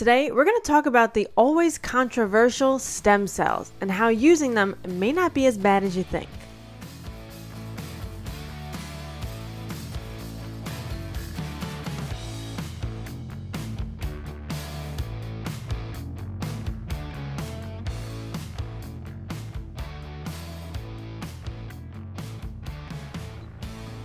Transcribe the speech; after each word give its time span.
Today, 0.00 0.30
we're 0.30 0.46
going 0.46 0.58
to 0.58 0.66
talk 0.66 0.86
about 0.86 1.12
the 1.12 1.28
always 1.36 1.76
controversial 1.76 2.78
stem 2.78 3.26
cells 3.26 3.70
and 3.82 3.90
how 3.90 4.08
using 4.08 4.54
them 4.54 4.74
may 4.88 5.12
not 5.12 5.34
be 5.34 5.44
as 5.44 5.58
bad 5.58 5.82
as 5.82 5.94
you 5.94 6.04
think. 6.04 6.26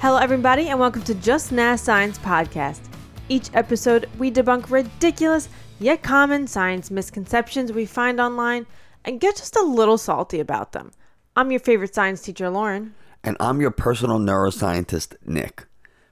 Hello, 0.01 0.17
everybody, 0.17 0.67
and 0.67 0.77
welcome 0.77 1.03
to 1.03 1.15
Just 1.15 1.53
Nah 1.53 1.77
Science 1.77 2.17
Podcast. 2.17 2.81
Each 3.29 3.49
episode, 3.53 4.09
we 4.19 4.29
debunk 4.29 4.69
ridiculous 4.69 5.47
yet 5.79 6.03
common 6.03 6.47
science 6.47 6.89
misconceptions 6.91 7.71
we 7.71 7.85
find 7.85 8.19
online 8.19 8.65
and 9.03 9.19
get 9.19 9.37
just 9.37 9.55
a 9.55 9.61
little 9.63 9.97
salty 9.97 10.39
about 10.39 10.71
them. 10.71 10.91
I'm 11.35 11.51
your 11.51 11.59
favorite 11.59 11.93
science 11.93 12.21
teacher, 12.21 12.49
Lauren. 12.49 12.95
And 13.23 13.37
I'm 13.39 13.61
your 13.61 13.71
personal 13.71 14.19
neuroscientist, 14.19 15.15
Nick. 15.25 15.65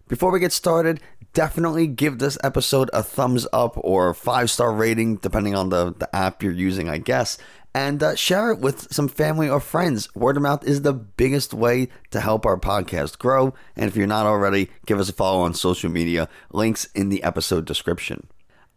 Before 0.07 0.31
we 0.31 0.39
get 0.39 0.51
started, 0.51 0.99
definitely 1.33 1.87
give 1.87 2.19
this 2.19 2.37
episode 2.43 2.89
a 2.93 3.01
thumbs 3.01 3.47
up 3.53 3.73
or 3.77 4.13
five 4.13 4.51
star 4.51 4.73
rating, 4.73 5.17
depending 5.17 5.55
on 5.55 5.69
the, 5.69 5.93
the 5.93 6.13
app 6.15 6.43
you're 6.43 6.51
using, 6.51 6.89
I 6.89 6.97
guess 6.97 7.37
and 7.73 8.03
uh, 8.03 8.15
share 8.15 8.51
it 8.51 8.59
with 8.59 8.91
some 8.93 9.07
family 9.07 9.49
or 9.49 9.59
friends. 9.59 10.13
Word 10.15 10.37
of 10.37 10.43
mouth 10.43 10.63
is 10.63 10.81
the 10.81 10.93
biggest 10.93 11.53
way 11.53 11.89
to 12.11 12.19
help 12.19 12.45
our 12.45 12.57
podcast 12.57 13.17
grow. 13.17 13.53
And 13.75 13.87
if 13.87 13.95
you're 13.95 14.07
not 14.07 14.25
already, 14.25 14.69
give 14.85 14.99
us 14.99 15.09
a 15.09 15.13
follow 15.13 15.41
on 15.41 15.53
social 15.53 15.89
media. 15.89 16.29
Links 16.51 16.85
in 16.93 17.09
the 17.09 17.23
episode 17.23 17.65
description. 17.65 18.27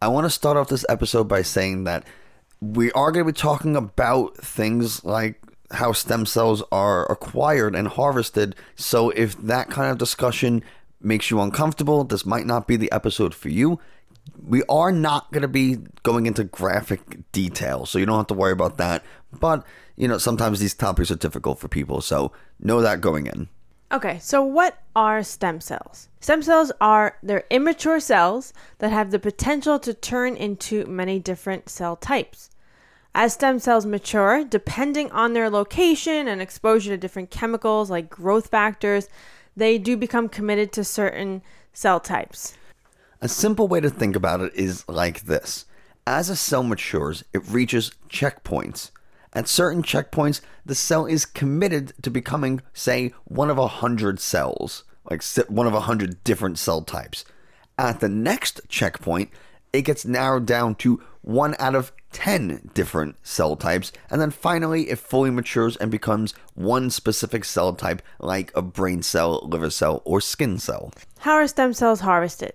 I 0.01 0.09
want 0.09 0.25
to 0.25 0.31
start 0.31 0.57
off 0.57 0.69
this 0.69 0.87
episode 0.89 1.25
by 1.25 1.43
saying 1.43 1.85
that 1.85 2.05
we 2.61 2.93
are 2.93 3.13
going 3.13 3.27
to 3.27 3.33
be 3.33 3.37
talking 3.37 3.77
about 3.77 4.37
things 4.37 5.05
like 5.05 5.41
how 5.73 5.93
stem 5.93 6.27
cells 6.27 6.63
are 6.71 7.11
acquired 7.11 7.75
and 7.75 7.89
harvested. 7.89 8.55
So 8.77 9.11
if 9.11 9.37
that 9.39 9.71
kind 9.71 9.91
of 9.91 9.99
discussion 9.99 10.63
makes 11.01 11.31
you 11.31 11.41
uncomfortable, 11.41 12.05
this 12.05 12.25
might 12.25 12.47
not 12.47 12.67
be 12.67 12.77
the 12.77 12.93
episode 12.93 13.35
for 13.35 13.49
you 13.49 13.81
we 14.47 14.63
are 14.69 14.93
not 14.93 15.31
going 15.33 15.43
to 15.43 15.49
be 15.49 15.79
going 16.03 16.27
into 16.27 16.45
graphic 16.45 17.31
detail, 17.33 17.87
so 17.87 17.99
you 17.99 18.07
don't 18.07 18.17
have 18.17 18.27
to 18.29 18.35
worry 18.35 18.53
about 18.53 18.79
that. 18.79 19.05
But, 19.33 19.65
you 19.97 20.09
know, 20.09 20.19
sometimes 20.19 20.61
these 20.61 20.75
topics 20.75 21.11
are 21.11 21.17
difficult 21.17 21.59
for 21.59 21.69
people, 21.69 22.01
so 22.01 22.33
know 22.61 22.81
that 22.81 23.01
going 23.01 23.27
in. 23.27 23.49
Okay, 23.93 24.19
so 24.21 24.43
what 24.43 24.79
are 24.97 25.23
stem 25.23 25.61
cells? 25.61 26.09
Stem 26.21 26.43
cells 26.43 26.73
are 26.81 27.17
they're 27.23 27.45
immature 27.51 28.01
cells 28.01 28.53
that 28.79 28.91
have 28.91 29.11
the 29.11 29.19
potential 29.19 29.79
to 29.79 29.95
turn 29.95 30.37
into 30.37 30.85
many 30.87 31.19
different 31.19 31.69
cell 31.69 31.95
types. 31.95 32.51
As 33.15 33.35
stem 33.35 33.59
cells 33.59 33.87
mature, 33.87 34.45
depending 34.45 35.11
on 35.13 35.33
their 35.33 35.49
location 35.49 36.29
and 36.29 36.43
exposure 36.43 36.91
to 36.91 36.97
different 36.97 37.31
chemicals 37.31 37.89
like 37.89 38.11
growth 38.11 38.49
factors, 38.49 39.09
they 39.57 39.79
do 39.79 39.97
become 39.97 40.29
committed 40.29 40.73
to 40.73 40.85
certain 40.85 41.43
cell 41.73 42.01
types. 42.01 42.55
A 43.23 43.29
simple 43.29 43.69
way 43.69 43.81
to 43.81 43.89
think 43.89 44.17
about 44.17 44.41
it 44.41 44.53
is 44.55 44.87
like 44.89 45.23
this 45.23 45.65
as 46.07 46.31
a 46.31 46.37
cell 46.37 46.63
matures, 46.63 47.25
it 47.33 47.49
reaches 47.49 47.91
checkpoints. 48.09 48.91
At 49.33 49.49
certain 49.49 49.83
checkpoints, 49.83 50.41
the 50.65 50.75
cell 50.75 51.07
is 51.07 51.27
committed 51.27 51.93
to 52.03 52.11
becoming, 52.11 52.63
say, 52.73 53.13
one 53.25 53.51
of 53.51 53.59
a 53.59 53.69
hundred 53.69 54.21
cells, 54.21 54.85
like 55.11 55.23
one 55.49 55.67
of 55.67 55.75
a 55.75 55.81
hundred 55.81 56.23
different 56.25 56.59
cell 56.59 56.83
types. 56.83 57.25
At 57.79 58.01
the 58.01 58.09
next 58.09 58.61
checkpoint, 58.69 59.31
it 59.73 59.83
gets 59.83 60.07
narrowed 60.07 60.47
down 60.47 60.75
to 60.77 61.03
one 61.21 61.55
out 61.59 61.75
of 61.75 61.93
10 62.13 62.71
different 62.73 63.17
cell 63.27 63.57
types, 63.57 63.93
and 64.09 64.21
then 64.21 64.31
finally 64.31 64.89
it 64.89 64.99
fully 64.99 65.31
matures 65.31 65.77
and 65.77 65.91
becomes 65.91 66.33
one 66.55 66.89
specific 66.89 67.45
cell 67.45 67.75
type, 67.75 68.01
like 68.19 68.51
a 68.57 68.63
brain 68.63 69.03
cell, 69.03 69.47
liver 69.47 69.69
cell, 69.69 70.01
or 70.05 70.21
skin 70.21 70.59
cell. 70.59 70.93
How 71.19 71.33
are 71.33 71.47
stem 71.47 71.75
cells 71.75 72.01
harvested? 72.01 72.55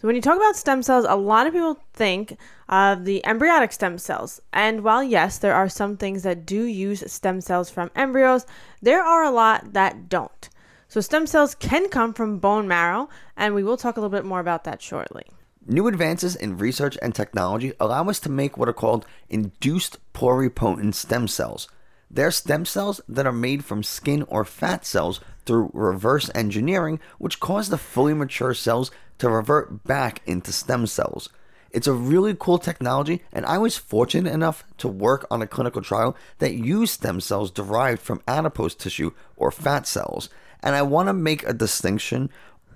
So, 0.00 0.06
when 0.06 0.14
you 0.14 0.22
talk 0.22 0.36
about 0.36 0.54
stem 0.54 0.84
cells, 0.84 1.04
a 1.08 1.16
lot 1.16 1.48
of 1.48 1.52
people 1.52 1.76
think 1.92 2.38
of 2.68 3.04
the 3.04 3.24
embryonic 3.26 3.72
stem 3.72 3.98
cells. 3.98 4.40
And 4.52 4.84
while, 4.84 5.02
yes, 5.02 5.38
there 5.38 5.56
are 5.56 5.68
some 5.68 5.96
things 5.96 6.22
that 6.22 6.46
do 6.46 6.62
use 6.62 7.02
stem 7.10 7.40
cells 7.40 7.68
from 7.68 7.90
embryos, 7.96 8.46
there 8.80 9.02
are 9.02 9.24
a 9.24 9.32
lot 9.32 9.72
that 9.72 10.08
don't. 10.08 10.48
So, 10.86 11.00
stem 11.00 11.26
cells 11.26 11.56
can 11.56 11.88
come 11.88 12.14
from 12.14 12.38
bone 12.38 12.68
marrow, 12.68 13.08
and 13.36 13.56
we 13.56 13.64
will 13.64 13.76
talk 13.76 13.96
a 13.96 14.00
little 14.00 14.16
bit 14.16 14.24
more 14.24 14.38
about 14.38 14.62
that 14.64 14.80
shortly. 14.80 15.24
New 15.66 15.88
advances 15.88 16.36
in 16.36 16.58
research 16.58 16.96
and 17.02 17.12
technology 17.12 17.72
allow 17.80 18.08
us 18.08 18.20
to 18.20 18.30
make 18.30 18.56
what 18.56 18.68
are 18.68 18.72
called 18.72 19.04
induced 19.28 19.98
pluripotent 20.12 20.94
stem 20.94 21.26
cells. 21.26 21.66
They're 22.08 22.30
stem 22.30 22.64
cells 22.64 23.00
that 23.08 23.26
are 23.26 23.32
made 23.32 23.64
from 23.64 23.82
skin 23.82 24.22
or 24.28 24.44
fat 24.44 24.86
cells 24.86 25.20
through 25.44 25.70
reverse 25.74 26.30
engineering, 26.34 27.00
which 27.18 27.40
cause 27.40 27.68
the 27.68 27.76
fully 27.76 28.14
mature 28.14 28.54
cells 28.54 28.90
to 29.18 29.28
revert 29.28 29.84
back 29.84 30.22
into 30.26 30.52
stem 30.52 30.86
cells. 30.86 31.28
It's 31.70 31.86
a 31.86 31.92
really 31.92 32.34
cool 32.38 32.58
technology, 32.58 33.22
and 33.32 33.44
I 33.44 33.58
was 33.58 33.76
fortunate 33.76 34.32
enough 34.32 34.64
to 34.78 34.88
work 34.88 35.26
on 35.30 35.42
a 35.42 35.46
clinical 35.46 35.82
trial 35.82 36.16
that 36.38 36.54
used 36.54 36.94
stem 36.94 37.20
cells 37.20 37.50
derived 37.50 38.00
from 38.00 38.22
adipose 38.26 38.74
tissue 38.74 39.12
or 39.36 39.50
fat 39.50 39.86
cells. 39.86 40.30
And 40.62 40.74
I 40.74 40.82
want 40.82 41.08
to 41.08 41.12
make 41.12 41.44
a 41.44 41.52
distinction 41.52 42.30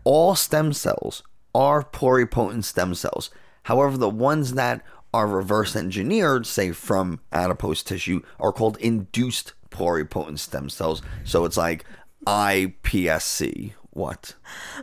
all 0.05 0.35
stem 0.35 0.73
cells 0.73 1.23
are 1.55 1.83
pluripotent 1.83 2.65
stem 2.65 2.95
cells. 2.95 3.31
However, 3.65 3.97
the 3.97 4.11
ones 4.11 4.55
that 4.55 4.85
are 5.15 5.27
reverse 5.27 5.77
engineered, 5.77 6.47
say 6.47 6.73
from 6.73 7.21
adipose 7.33 7.83
tissue, 7.83 8.23
are 8.41 8.53
called 8.53 8.77
induced 8.79 9.53
pluripotent 9.71 10.39
stem 10.39 10.69
cells. 10.69 11.03
So 11.25 11.45
it's 11.45 11.57
like 11.57 11.85
iPSC 12.27 13.73
what? 13.93 14.35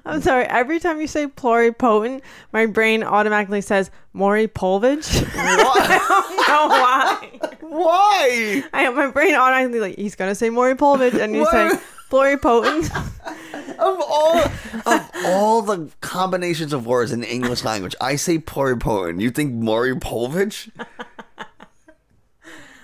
I'm 0.05 0.21
sorry. 0.21 0.45
Every 0.45 0.79
time 0.79 1.01
you 1.01 1.07
say 1.07 1.27
pluripotent, 1.27 2.21
my 2.53 2.67
brain 2.67 3.03
automatically 3.03 3.61
says 3.61 3.89
Maury 4.13 4.47
Povich. 4.47 5.21
What? 5.23 5.31
I 5.35 6.45
don't 6.47 6.47
know 6.47 6.67
why. 6.77 7.39
Why? 7.61 8.63
I 8.71 8.83
have 8.83 8.95
my 8.95 9.07
brain 9.07 9.33
automatically 9.33 9.79
like 9.79 9.95
he's 9.95 10.15
gonna 10.15 10.35
say 10.35 10.49
Maury 10.51 10.75
Povich, 10.75 11.19
and 11.19 11.35
you 11.35 11.45
say 11.47 11.71
pluripotent. 12.11 12.89
of 13.79 14.01
all 14.07 14.37
of 14.85 15.11
all 15.25 15.61
the 15.63 15.89
combinations 16.01 16.73
of 16.73 16.85
words 16.85 17.11
in 17.11 17.21
the 17.21 17.31
English 17.31 17.63
language, 17.63 17.95
I 17.99 18.15
say 18.15 18.37
pluripotent. 18.37 19.21
You 19.21 19.31
think 19.31 19.53
Maury 19.53 19.95
Povich? 19.95 20.69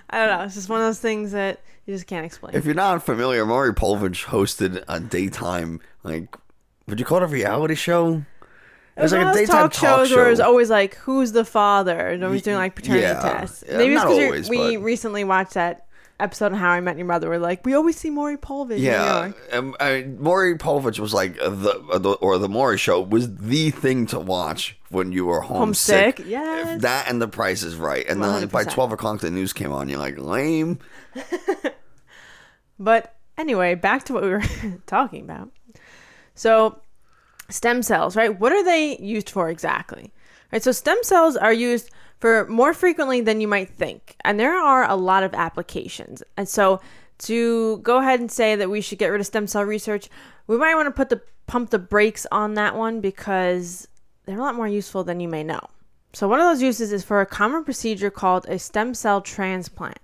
I 0.10 0.26
don't 0.26 0.40
know. 0.40 0.46
It's 0.46 0.56
just 0.56 0.70
one 0.70 0.80
of 0.80 0.88
those 0.88 1.00
things 1.00 1.34
that 1.34 1.60
you 1.86 1.94
just 1.94 2.08
can't 2.08 2.26
explain. 2.26 2.56
If 2.56 2.66
you're 2.66 2.74
not 2.74 3.04
familiar, 3.04 3.46
Maury 3.46 3.74
Povich 3.74 4.26
hosted 4.26 4.84
a 4.88 5.00
daytime 5.00 5.82
like 6.06 6.38
would 6.88 7.00
you 7.00 7.06
call 7.06 7.18
it 7.18 7.24
a 7.24 7.28
reality 7.28 7.76
show? 7.76 8.24
It 8.98 9.02
was, 9.02 9.12
like 9.12 9.26
a 9.26 9.34
daytime 9.34 9.64
talk, 9.64 9.74
talk 9.74 9.82
shows 9.82 10.10
show. 10.10 10.16
where 10.16 10.28
it 10.28 10.30
was 10.30 10.40
always 10.40 10.70
like, 10.70 10.96
"Who's 10.96 11.34
the 11.34 11.44
father?" 11.44 12.08
And 12.08 12.24
always 12.24 12.44
doing 12.44 12.56
like 12.56 12.76
paternity 12.76 13.02
yeah. 13.02 13.20
tests. 13.20 13.64
Maybe 13.68 13.96
because 13.96 14.50
we 14.50 14.78
but... 14.78 14.84
recently 14.84 15.26
watched 15.26 15.56
that 15.56 15.86
episode 16.18 16.54
of 16.54 16.60
How 16.60 16.70
I 16.70 16.80
Met 16.80 16.98
Your 16.98 17.06
Mother. 17.06 17.30
We're 17.30 17.40
like, 17.40 17.66
we 17.66 17.74
always 17.74 17.98
see 17.98 18.10
Maury 18.10 18.38
Povich. 18.38 18.80
Yeah, 18.80 19.34
um, 19.52 19.76
I 19.82 20.02
mean, 20.02 20.22
Maury 20.22 20.58
Povich 20.58 21.00
was 21.00 21.14
like 21.14 21.36
the, 21.36 22.18
or 22.22 22.38
the 22.38 22.48
Maury 22.48 22.78
Show 22.78 23.02
was 23.02 23.36
the 23.36 23.72
thing 23.72 24.06
to 24.08 24.20
watch 24.20 24.78
when 24.90 25.12
you 25.12 25.26
were 25.26 25.42
homesick. 25.42 26.18
homesick 26.20 26.32
yes, 26.32 26.82
that 26.82 27.10
and 27.10 27.22
The 27.22 27.28
Price 27.28 27.64
is 27.64 27.76
Right. 27.76 28.08
And 28.08 28.20
100%. 28.20 28.22
then 28.22 28.42
like, 28.42 28.52
by 28.52 28.64
twelve 28.64 28.92
o'clock, 28.92 29.20
the 29.20 29.32
news 29.32 29.54
came 29.54 29.72
on. 29.72 29.90
You're 29.90 30.00
like, 30.00 30.18
lame. 30.18 30.80
but 32.80 33.16
anyway, 33.38 33.76
back 33.76 34.06
to 34.06 34.14
what 34.14 34.24
we 34.24 34.30
were 34.30 34.44
talking 34.86 35.24
about. 35.24 35.50
So, 36.36 36.82
stem 37.50 37.82
cells, 37.82 38.16
right? 38.16 38.40
What 38.40 38.52
are 38.52 38.64
they 38.64 38.98
used 38.98 39.30
for 39.30 39.50
exactly? 39.50 40.14
Right? 40.52 40.62
So, 40.62 40.72
stem 40.72 40.98
cells 41.02 41.36
are 41.36 41.54
used 41.54 41.90
for 42.20 42.46
more 42.48 42.74
frequently 42.74 43.22
than 43.22 43.42
you 43.42 43.48
might 43.48 43.70
think, 43.70 44.16
and 44.24 44.40
there 44.40 44.56
are 44.56 44.90
a 44.90 44.96
lot 44.96 45.24
of 45.24 45.34
applications. 45.34 46.24
And 46.38 46.48
so, 46.48 46.82
to 47.18 47.78
go 47.78 48.00
ahead 48.00 48.20
and 48.20 48.32
say 48.32 48.56
that 48.56 48.70
we 48.70 48.82
should 48.82 49.00
get 49.00 49.08
rid 49.08 49.22
of 49.22 49.28
stem 49.28 49.48
cell 49.48 49.64
research, 49.64 50.10
we 50.48 50.58
might 50.58 50.76
want 50.76 50.88
to 50.88 50.92
put 50.92 51.10
the 51.10 51.22
pump 51.48 51.70
the 51.70 51.80
brakes 51.80 52.26
on 52.32 52.56
that 52.56 52.76
one 52.76 53.02
because 53.02 53.88
they're 54.26 54.40
a 54.40 54.42
lot 54.42 54.56
more 54.56 54.68
useful 54.68 55.04
than 55.04 55.20
you 55.20 55.28
may 55.28 55.44
know. 55.44 55.62
So, 56.14 56.28
one 56.28 56.40
of 56.40 56.46
those 56.46 56.62
uses 56.62 56.92
is 56.92 57.04
for 57.04 57.22
a 57.22 57.26
common 57.26 57.64
procedure 57.64 58.10
called 58.10 58.46
a 58.48 58.60
stem 58.60 58.94
cell 58.94 59.22
transplant. 59.22 60.00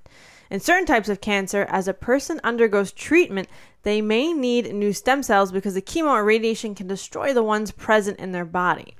In 0.50 0.60
certain 0.60 0.86
types 0.86 1.08
of 1.08 1.22
cancer, 1.22 1.66
as 1.70 1.88
a 1.88 1.94
person 1.94 2.42
undergoes 2.44 2.92
treatment, 2.92 3.48
they 3.84 4.02
may 4.02 4.34
need 4.34 4.74
new 4.74 4.94
stem 4.94 5.24
cells 5.24 5.52
because 5.52 5.74
the 5.74 5.82
chemo 5.82 6.12
or 6.12 6.24
radiation 6.24 6.76
can 6.76 6.88
destroy 6.88 7.34
the 7.34 7.44
ones 7.44 7.72
present 7.72 8.20
in 8.20 8.32
their 8.32 8.46
body. 8.46 8.96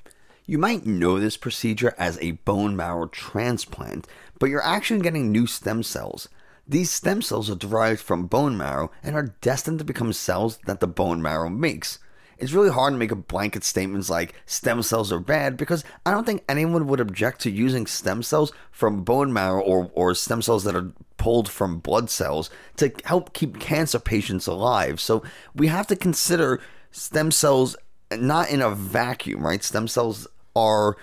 You 0.46 0.58
might 0.58 0.86
know 0.86 1.20
this 1.20 1.38
procedure 1.38 1.94
as 1.98 2.18
a 2.20 2.32
bone 2.32 2.76
marrow 2.76 3.08
transplant, 3.08 4.08
but 4.40 4.50
you're 4.50 4.64
actually 4.64 5.02
getting 5.02 5.32
new 5.32 5.48
stem 5.48 5.84
cells. 5.84 6.28
These 6.68 6.92
stem 6.92 7.22
cells 7.22 7.50
are 7.50 7.56
derived 7.56 8.02
from 8.02 8.28
bone 8.28 8.58
marrow 8.58 8.92
and 9.04 9.16
are 9.16 9.36
destined 9.42 9.80
to 9.80 9.86
become 9.86 10.14
cells 10.14 10.58
that 10.66 10.80
the 10.80 10.88
bone 10.88 11.22
marrow 11.22 11.50
makes. 11.50 12.00
It's 12.42 12.54
really 12.54 12.72
hard 12.72 12.94
to 12.94 12.98
make 12.98 13.12
a 13.12 13.16
blanket 13.16 13.64
statements 13.64 14.10
like 14.10 14.34
stem 14.48 14.82
cells 14.82 15.12
are 15.12 15.20
bad 15.20 15.56
because 15.56 15.84
I 16.06 16.12
don't 16.12 16.26
think 16.26 16.44
anyone 16.50 16.88
would 16.88 17.00
object 17.00 17.42
to 17.42 17.52
using 17.52 17.86
stem 17.86 18.24
cells 18.24 18.52
from 18.72 19.04
bone 19.04 19.32
marrow 19.32 19.62
or, 19.62 19.92
or 19.94 20.16
stem 20.16 20.42
cells 20.42 20.64
that 20.64 20.76
are 20.76 20.92
pulled 21.18 21.48
from 21.48 21.80
blood 21.80 22.10
cells 22.10 22.50
to 22.78 22.92
help 23.06 23.34
keep 23.34 23.60
cancer 23.60 24.00
patients 24.00 24.48
alive. 24.48 25.00
So 25.00 25.24
we 25.56 25.68
have 25.68 25.86
to 25.88 25.96
consider 25.96 26.60
stem 26.90 27.30
cells 27.32 27.78
not 28.12 28.50
in 28.50 28.62
a 28.62 28.72
vacuum, 28.72 29.46
right? 29.46 29.64
Stem 29.64 29.88
cells 29.88 30.28
are 30.56 30.98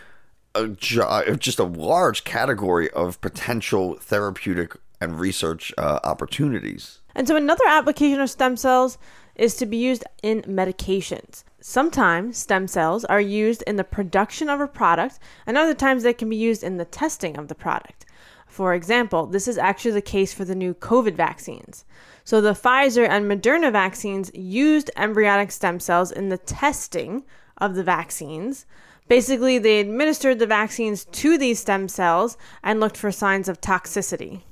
a, 0.56 0.66
just 0.66 1.58
a 1.60 1.64
large 1.64 2.24
category 2.24 2.90
of 2.90 3.20
potential 3.20 3.94
therapeutic 4.00 4.76
and 5.00 5.20
research 5.20 5.72
uh, 5.78 6.00
opportunities. 6.02 6.98
And 7.14 7.28
so 7.28 7.36
another 7.36 7.64
application 7.66 8.20
of 8.20 8.28
stem 8.28 8.56
cells 8.56 8.98
is 9.38 9.56
to 9.56 9.66
be 9.66 9.76
used 9.76 10.04
in 10.22 10.42
medications. 10.42 11.44
Sometimes 11.60 12.36
stem 12.36 12.68
cells 12.68 13.04
are 13.06 13.20
used 13.20 13.62
in 13.62 13.76
the 13.76 13.84
production 13.84 14.48
of 14.48 14.60
a 14.60 14.66
product, 14.68 15.18
and 15.46 15.56
other 15.56 15.74
times 15.74 16.02
they 16.02 16.12
can 16.12 16.28
be 16.28 16.36
used 16.36 16.62
in 16.62 16.76
the 16.76 16.84
testing 16.84 17.38
of 17.38 17.48
the 17.48 17.54
product. 17.54 18.04
For 18.46 18.74
example, 18.74 19.26
this 19.26 19.46
is 19.46 19.58
actually 19.58 19.92
the 19.92 20.02
case 20.02 20.32
for 20.32 20.44
the 20.44 20.54
new 20.54 20.74
COVID 20.74 21.14
vaccines. 21.14 21.84
So 22.24 22.40
the 22.40 22.52
Pfizer 22.52 23.08
and 23.08 23.26
Moderna 23.26 23.70
vaccines 23.72 24.30
used 24.34 24.90
embryonic 24.96 25.50
stem 25.50 25.80
cells 25.80 26.10
in 26.10 26.28
the 26.28 26.38
testing 26.38 27.24
of 27.58 27.74
the 27.74 27.84
vaccines. 27.84 28.66
Basically, 29.08 29.58
they 29.58 29.80
administered 29.80 30.38
the 30.38 30.46
vaccines 30.46 31.04
to 31.06 31.38
these 31.38 31.60
stem 31.60 31.88
cells 31.88 32.36
and 32.62 32.80
looked 32.80 32.96
for 32.96 33.10
signs 33.10 33.48
of 33.48 33.60
toxicity. 33.60 34.42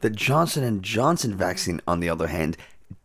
The 0.00 0.10
Johnson 0.10 0.80
& 0.80 0.82
Johnson 0.82 1.34
vaccine 1.34 1.80
on 1.86 2.00
the 2.00 2.10
other 2.10 2.26
hand 2.26 2.58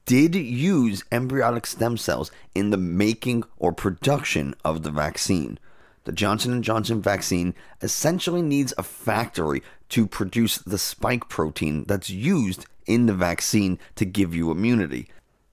did 0.09 0.33
use 0.33 1.03
embryonic 1.11 1.67
stem 1.67 1.95
cells 1.95 2.31
in 2.55 2.71
the 2.71 2.77
making 2.77 3.43
or 3.59 3.71
production 3.71 4.55
of 4.65 4.81
the 4.81 4.89
vaccine. 4.89 5.59
The 6.05 6.11
Johnson 6.11 6.63
& 6.63 6.63
Johnson 6.63 6.99
vaccine 6.99 7.53
essentially 7.83 8.41
needs 8.41 8.73
a 8.75 8.81
factory 8.81 9.61
to 9.89 10.07
produce 10.07 10.57
the 10.57 10.79
spike 10.79 11.29
protein 11.29 11.83
that's 11.83 12.09
used 12.09 12.65
in 12.87 13.05
the 13.05 13.13
vaccine 13.13 13.77
to 13.97 14.05
give 14.05 14.33
you 14.33 14.49
immunity. 14.49 15.09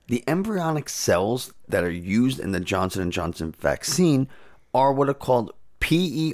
The 0.07 0.25
embryonic 0.27 0.89
cells 0.89 1.53
that 1.69 1.85
are 1.85 1.91
used 1.91 2.41
in 2.41 2.53
the 2.53 2.61
Johnson 2.61 3.11
& 3.11 3.13
Johnson 3.13 3.53
vaccine 3.61 4.27
are 4.73 4.91
what 4.91 5.11
are 5.11 5.15
called 5.15 5.53
PER.C6 5.81 6.33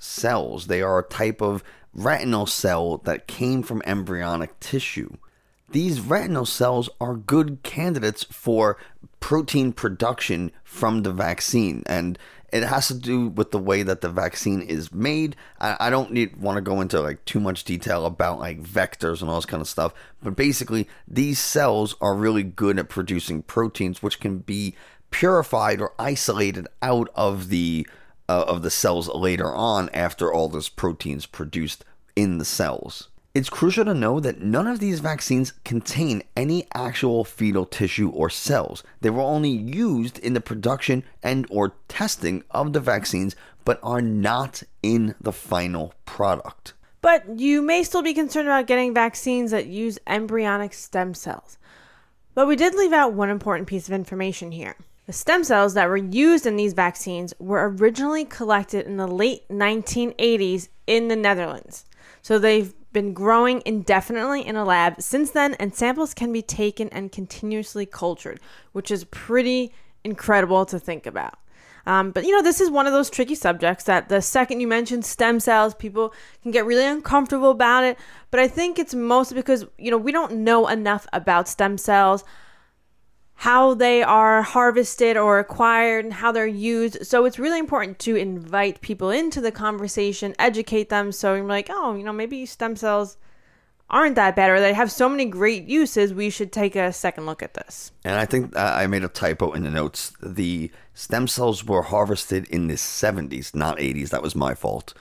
cells. 0.00 0.68
They 0.68 0.82
are 0.82 1.00
a 1.00 1.08
type 1.08 1.42
of 1.42 1.64
retinal 1.92 2.46
cell 2.46 2.98
that 2.98 3.26
came 3.26 3.64
from 3.64 3.82
embryonic 3.84 4.60
tissue 4.60 5.16
these 5.74 6.00
retinal 6.00 6.46
cells 6.46 6.88
are 7.00 7.16
good 7.16 7.58
candidates 7.64 8.22
for 8.22 8.78
protein 9.18 9.72
production 9.72 10.52
from 10.62 11.02
the 11.02 11.12
vaccine. 11.12 11.82
And 11.86 12.16
it 12.52 12.62
has 12.62 12.86
to 12.86 12.94
do 12.94 13.26
with 13.26 13.50
the 13.50 13.58
way 13.58 13.82
that 13.82 14.00
the 14.00 14.08
vaccine 14.08 14.60
is 14.60 14.92
made. 14.92 15.34
I, 15.58 15.76
I 15.80 15.90
don't 15.90 16.12
need 16.12 16.36
want 16.36 16.58
to 16.58 16.62
go 16.62 16.80
into 16.80 17.00
like 17.00 17.24
too 17.24 17.40
much 17.40 17.64
detail 17.64 18.06
about 18.06 18.38
like 18.38 18.62
vectors 18.62 19.20
and 19.20 19.28
all 19.28 19.34
this 19.34 19.46
kind 19.46 19.60
of 19.60 19.66
stuff, 19.66 19.92
but 20.22 20.36
basically 20.36 20.86
these 21.08 21.40
cells 21.40 21.96
are 22.00 22.14
really 22.14 22.44
good 22.44 22.78
at 22.78 22.88
producing 22.88 23.42
proteins, 23.42 24.00
which 24.00 24.20
can 24.20 24.38
be 24.38 24.76
purified 25.10 25.80
or 25.80 25.92
isolated 25.98 26.68
out 26.82 27.08
of 27.16 27.48
the 27.48 27.84
uh, 28.28 28.44
of 28.46 28.62
the 28.62 28.70
cells 28.70 29.08
later 29.08 29.52
on 29.52 29.90
after 29.92 30.32
all 30.32 30.48
those 30.48 30.68
proteins 30.68 31.26
produced 31.26 31.84
in 32.14 32.38
the 32.38 32.44
cells. 32.44 33.08
It's 33.34 33.50
crucial 33.50 33.84
to 33.86 33.94
know 33.94 34.20
that 34.20 34.42
none 34.42 34.68
of 34.68 34.78
these 34.78 35.00
vaccines 35.00 35.54
contain 35.64 36.22
any 36.36 36.68
actual 36.72 37.24
fetal 37.24 37.66
tissue 37.66 38.08
or 38.10 38.30
cells. 38.30 38.84
They 39.00 39.10
were 39.10 39.22
only 39.22 39.50
used 39.50 40.20
in 40.20 40.34
the 40.34 40.40
production 40.40 41.02
and 41.20 41.44
or 41.50 41.72
testing 41.88 42.44
of 42.52 42.72
the 42.72 42.78
vaccines 42.78 43.34
but 43.64 43.80
are 43.82 44.00
not 44.00 44.62
in 44.84 45.16
the 45.20 45.32
final 45.32 45.94
product. 46.06 46.74
But 47.02 47.40
you 47.40 47.60
may 47.60 47.82
still 47.82 48.02
be 48.02 48.14
concerned 48.14 48.46
about 48.46 48.68
getting 48.68 48.94
vaccines 48.94 49.50
that 49.50 49.66
use 49.66 49.98
embryonic 50.06 50.72
stem 50.72 51.12
cells. 51.12 51.58
But 52.34 52.46
we 52.46 52.54
did 52.54 52.76
leave 52.76 52.92
out 52.92 53.14
one 53.14 53.30
important 53.30 53.66
piece 53.66 53.88
of 53.88 53.94
information 53.94 54.52
here. 54.52 54.76
The 55.06 55.12
stem 55.12 55.42
cells 55.42 55.74
that 55.74 55.88
were 55.88 55.96
used 55.96 56.46
in 56.46 56.54
these 56.54 56.72
vaccines 56.72 57.34
were 57.40 57.68
originally 57.68 58.24
collected 58.24 58.86
in 58.86 58.96
the 58.96 59.08
late 59.08 59.48
1980s 59.48 60.68
in 60.86 61.08
the 61.08 61.16
Netherlands. 61.16 61.84
So 62.22 62.38
they've 62.38 62.72
been 62.94 63.12
growing 63.12 63.62
indefinitely 63.66 64.46
in 64.46 64.56
a 64.56 64.64
lab 64.64 65.02
since 65.02 65.30
then, 65.32 65.52
and 65.54 65.74
samples 65.74 66.14
can 66.14 66.32
be 66.32 66.40
taken 66.40 66.88
and 66.88 67.12
continuously 67.12 67.84
cultured, 67.84 68.40
which 68.72 68.90
is 68.90 69.04
pretty 69.04 69.74
incredible 70.02 70.64
to 70.64 70.78
think 70.78 71.04
about. 71.04 71.38
Um, 71.86 72.12
but 72.12 72.24
you 72.24 72.32
know, 72.32 72.40
this 72.40 72.62
is 72.62 72.70
one 72.70 72.86
of 72.86 72.94
those 72.94 73.10
tricky 73.10 73.34
subjects 73.34 73.84
that 73.84 74.08
the 74.08 74.22
second 74.22 74.60
you 74.60 74.66
mention 74.66 75.02
stem 75.02 75.38
cells, 75.38 75.74
people 75.74 76.14
can 76.42 76.50
get 76.50 76.64
really 76.64 76.86
uncomfortable 76.86 77.50
about 77.50 77.84
it. 77.84 77.98
But 78.30 78.40
I 78.40 78.48
think 78.48 78.78
it's 78.78 78.94
mostly 78.94 79.36
because, 79.36 79.66
you 79.76 79.90
know, 79.90 79.98
we 79.98 80.12
don't 80.12 80.36
know 80.36 80.66
enough 80.68 81.06
about 81.12 81.46
stem 81.48 81.76
cells 81.76 82.24
how 83.36 83.74
they 83.74 84.02
are 84.02 84.42
harvested 84.42 85.16
or 85.16 85.38
acquired 85.38 86.04
and 86.04 86.14
how 86.14 86.32
they're 86.32 86.46
used. 86.46 87.06
So 87.06 87.24
it's 87.24 87.38
really 87.38 87.58
important 87.58 87.98
to 88.00 88.16
invite 88.16 88.80
people 88.80 89.10
into 89.10 89.40
the 89.40 89.52
conversation, 89.52 90.34
educate 90.38 90.88
them. 90.88 91.12
So 91.12 91.34
you're 91.34 91.44
like, 91.44 91.68
oh, 91.70 91.94
you 91.94 92.04
know, 92.04 92.12
maybe 92.12 92.46
stem 92.46 92.76
cells 92.76 93.16
aren't 93.90 94.16
that 94.16 94.34
bad 94.34 94.50
or 94.50 94.60
they 94.60 94.72
have 94.72 94.90
so 94.90 95.08
many 95.08 95.24
great 95.24 95.64
uses. 95.64 96.14
We 96.14 96.30
should 96.30 96.52
take 96.52 96.74
a 96.74 96.92
second 96.92 97.26
look 97.26 97.42
at 97.42 97.54
this. 97.54 97.92
And 98.04 98.18
I 98.18 98.24
think 98.24 98.56
uh, 98.56 98.72
I 98.76 98.86
made 98.86 99.04
a 99.04 99.08
typo 99.08 99.52
in 99.52 99.62
the 99.62 99.70
notes. 99.70 100.12
The 100.22 100.70
stem 100.94 101.28
cells 101.28 101.64
were 101.64 101.82
harvested 101.82 102.46
in 102.48 102.68
the 102.68 102.74
70s, 102.74 103.54
not 103.54 103.78
80s. 103.78 104.10
That 104.10 104.22
was 104.22 104.34
my 104.34 104.54
fault. 104.54 104.94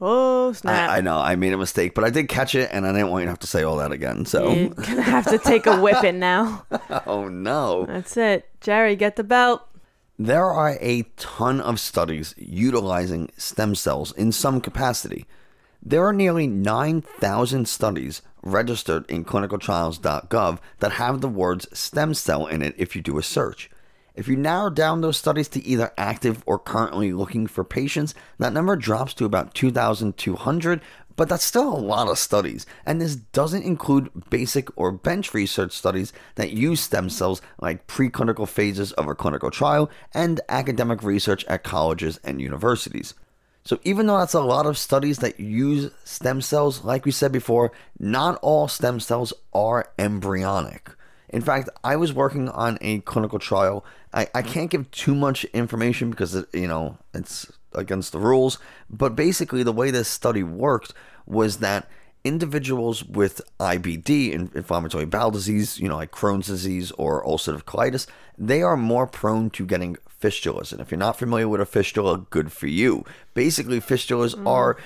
Oh 0.00 0.52
snap! 0.52 0.90
I, 0.90 0.98
I, 0.98 1.00
know 1.00 1.18
I 1.18 1.34
made 1.36 1.52
a 1.52 1.58
mistake, 1.58 1.94
but 1.94 2.04
I 2.04 2.10
did 2.10 2.28
catch 2.28 2.54
it, 2.54 2.70
and 2.72 2.86
I 2.86 2.92
didn't 2.92 3.10
want 3.10 3.22
you 3.22 3.26
to 3.26 3.30
have 3.30 3.40
to 3.40 3.46
say 3.46 3.62
all 3.62 3.76
that 3.76 3.90
again. 3.90 4.24
So 4.24 4.52
you're 4.52 4.68
gonna 4.70 5.02
have 5.16 5.26
to 5.26 5.38
take 5.38 5.66
a 5.66 5.80
whipping 5.80 6.18
now. 6.18 6.66
oh 7.06 7.28
no! 7.28 7.84
That's 7.86 8.16
it, 8.16 8.48
Jerry. 8.60 8.94
Get 8.96 9.16
the 9.16 9.24
belt. 9.24 9.62
There 10.18 10.46
are 10.46 10.76
a 10.80 11.02
ton 11.16 11.60
of 11.60 11.78
studies 11.78 12.34
utilizing 12.36 13.30
stem 13.36 13.74
cells 13.74 14.12
in 14.12 14.32
some 14.32 14.60
capacity. 14.60 15.26
There 15.80 16.04
are 16.04 16.12
nearly 16.12 16.48
9,000 16.48 17.68
studies 17.68 18.20
registered 18.42 19.08
in 19.08 19.24
clinicaltrials.gov 19.24 20.58
that 20.80 20.92
have 20.92 21.20
the 21.20 21.28
words 21.28 21.68
stem 21.72 22.14
cell 22.14 22.46
in 22.46 22.62
it 22.62 22.74
if 22.76 22.96
you 22.96 23.02
do 23.02 23.16
a 23.18 23.22
search. 23.22 23.70
If 24.18 24.26
you 24.26 24.36
narrow 24.36 24.68
down 24.68 25.00
those 25.00 25.16
studies 25.16 25.46
to 25.50 25.64
either 25.64 25.92
active 25.96 26.42
or 26.44 26.58
currently 26.58 27.12
looking 27.12 27.46
for 27.46 27.62
patients, 27.62 28.16
that 28.38 28.52
number 28.52 28.74
drops 28.74 29.14
to 29.14 29.24
about 29.24 29.54
2,200, 29.54 30.80
but 31.14 31.28
that's 31.28 31.44
still 31.44 31.72
a 31.72 31.78
lot 31.78 32.08
of 32.08 32.18
studies. 32.18 32.66
And 32.84 33.00
this 33.00 33.14
doesn't 33.14 33.62
include 33.62 34.10
basic 34.28 34.76
or 34.76 34.90
bench 34.90 35.32
research 35.34 35.70
studies 35.70 36.12
that 36.34 36.50
use 36.50 36.80
stem 36.80 37.10
cells 37.10 37.40
like 37.60 37.86
preclinical 37.86 38.48
phases 38.48 38.90
of 38.94 39.06
a 39.06 39.14
clinical 39.14 39.52
trial 39.52 39.88
and 40.12 40.40
academic 40.48 41.04
research 41.04 41.44
at 41.44 41.62
colleges 41.62 42.18
and 42.24 42.40
universities. 42.40 43.14
So, 43.62 43.78
even 43.84 44.08
though 44.08 44.18
that's 44.18 44.34
a 44.34 44.40
lot 44.40 44.66
of 44.66 44.76
studies 44.76 45.18
that 45.18 45.38
use 45.38 45.92
stem 46.02 46.40
cells, 46.40 46.82
like 46.82 47.04
we 47.04 47.12
said 47.12 47.30
before, 47.30 47.70
not 48.00 48.40
all 48.42 48.66
stem 48.66 48.98
cells 48.98 49.32
are 49.52 49.92
embryonic. 49.96 50.90
In 51.28 51.42
fact, 51.42 51.68
I 51.84 51.96
was 51.96 52.12
working 52.12 52.48
on 52.48 52.78
a 52.80 53.00
clinical 53.00 53.38
trial. 53.38 53.84
I, 54.12 54.28
I 54.34 54.42
can't 54.42 54.70
give 54.70 54.90
too 54.90 55.14
much 55.14 55.44
information 55.46 56.10
because, 56.10 56.34
it, 56.34 56.46
you 56.52 56.66
know, 56.66 56.98
it's 57.14 57.50
against 57.74 58.12
the 58.12 58.18
rules. 58.18 58.58
But 58.88 59.14
basically, 59.14 59.62
the 59.62 59.72
way 59.72 59.90
this 59.90 60.08
study 60.08 60.42
worked 60.42 60.94
was 61.26 61.58
that 61.58 61.88
individuals 62.24 63.04
with 63.04 63.40
IBD, 63.60 64.32
inflammatory 64.32 65.04
bowel 65.04 65.30
disease, 65.30 65.78
you 65.78 65.88
know, 65.88 65.96
like 65.96 66.10
Crohn's 66.10 66.46
disease 66.46 66.90
or 66.92 67.24
ulcerative 67.24 67.64
colitis, 67.64 68.06
they 68.36 68.62
are 68.62 68.76
more 68.76 69.06
prone 69.06 69.50
to 69.50 69.66
getting 69.66 69.96
fistulas. 70.20 70.72
And 70.72 70.80
if 70.80 70.90
you're 70.90 70.98
not 70.98 71.18
familiar 71.18 71.48
with 71.48 71.60
a 71.60 71.66
fistula, 71.66 72.26
good 72.30 72.50
for 72.50 72.66
you. 72.66 73.04
Basically, 73.34 73.80
fistulas 73.80 74.34
mm. 74.34 74.46
are 74.46 74.76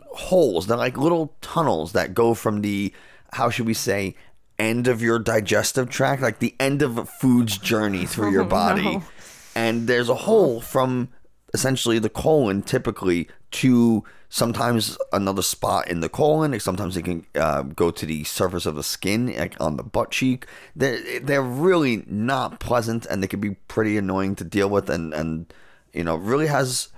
holes, 0.00 0.66
they're 0.66 0.76
like 0.76 0.96
little 0.96 1.34
tunnels 1.40 1.92
that 1.92 2.14
go 2.14 2.34
from 2.34 2.60
the, 2.60 2.92
how 3.32 3.50
should 3.50 3.66
we 3.66 3.74
say, 3.74 4.14
end 4.58 4.88
of 4.88 5.02
your 5.02 5.18
digestive 5.18 5.90
tract, 5.90 6.22
like 6.22 6.38
the 6.38 6.54
end 6.60 6.82
of 6.82 6.98
a 6.98 7.04
food's 7.04 7.58
journey 7.58 8.06
through 8.06 8.32
your 8.32 8.44
body. 8.60 8.96
No. 8.96 9.02
And 9.54 9.86
there's 9.86 10.08
a 10.08 10.14
hole 10.14 10.60
from 10.60 11.08
essentially 11.52 11.98
the 11.98 12.08
colon 12.08 12.62
typically 12.62 13.28
to 13.52 14.02
sometimes 14.28 14.98
another 15.12 15.42
spot 15.42 15.88
in 15.88 16.00
the 16.00 16.08
colon. 16.08 16.58
Sometimes 16.58 16.96
it 16.96 17.02
can 17.02 17.24
uh, 17.36 17.62
go 17.62 17.92
to 17.92 18.04
the 18.04 18.24
surface 18.24 18.66
of 18.66 18.74
the 18.74 18.82
skin, 18.82 19.32
like 19.36 19.56
on 19.60 19.76
the 19.76 19.84
butt 19.84 20.10
cheek. 20.10 20.46
They're, 20.74 21.20
they're 21.20 21.42
really 21.42 22.02
not 22.06 22.58
pleasant 22.58 23.06
and 23.06 23.22
they 23.22 23.28
can 23.28 23.38
be 23.38 23.50
pretty 23.68 23.96
annoying 23.96 24.34
to 24.36 24.44
deal 24.44 24.68
with 24.68 24.90
and, 24.90 25.14
and 25.14 25.52
you 25.92 26.02
know, 26.02 26.16
really 26.16 26.48
has 26.48 26.88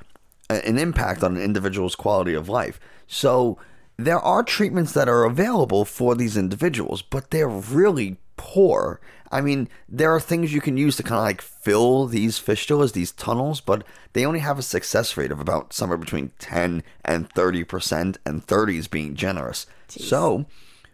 an 0.49 0.79
impact 0.79 1.23
on 1.23 1.37
an 1.37 1.43
individual's 1.43 1.95
quality 1.95 2.33
of 2.33 2.49
life. 2.49 2.81
So, 3.07 3.59
there 3.97 4.21
are 4.21 4.43
treatments 4.43 4.93
that 4.93 5.09
are 5.09 5.25
available 5.25 5.85
for 5.85 6.15
these 6.15 6.37
individuals, 6.37 7.03
but 7.03 7.31
they're 7.31 7.49
really 7.49 8.19
poor. 8.37 9.01
I 9.33 9.41
mean, 9.41 9.69
there 9.89 10.15
are 10.15 10.21
things 10.21 10.53
you 10.53 10.61
can 10.61 10.77
use 10.77 10.97
to 10.97 11.03
kind 11.03 11.19
of 11.19 11.25
like 11.25 11.41
fill 11.41 12.07
these 12.07 12.39
fistulas, 12.39 12.93
these 12.93 13.13
tunnels, 13.13 13.61
but 13.61 13.85
they 14.13 14.25
only 14.25 14.41
have 14.41 14.59
a 14.59 14.63
success 14.63 15.17
rate 15.17 15.33
of 15.33 15.41
about 15.41 15.73
somewhere 15.73 15.99
between 15.99 16.33
10 16.39 16.83
and 17.05 17.29
30%, 17.31 18.17
and 18.25 18.45
30 18.45 18.79
is 18.79 18.89
being 18.89 19.15
generous. 19.15 19.67
So, 19.89 20.47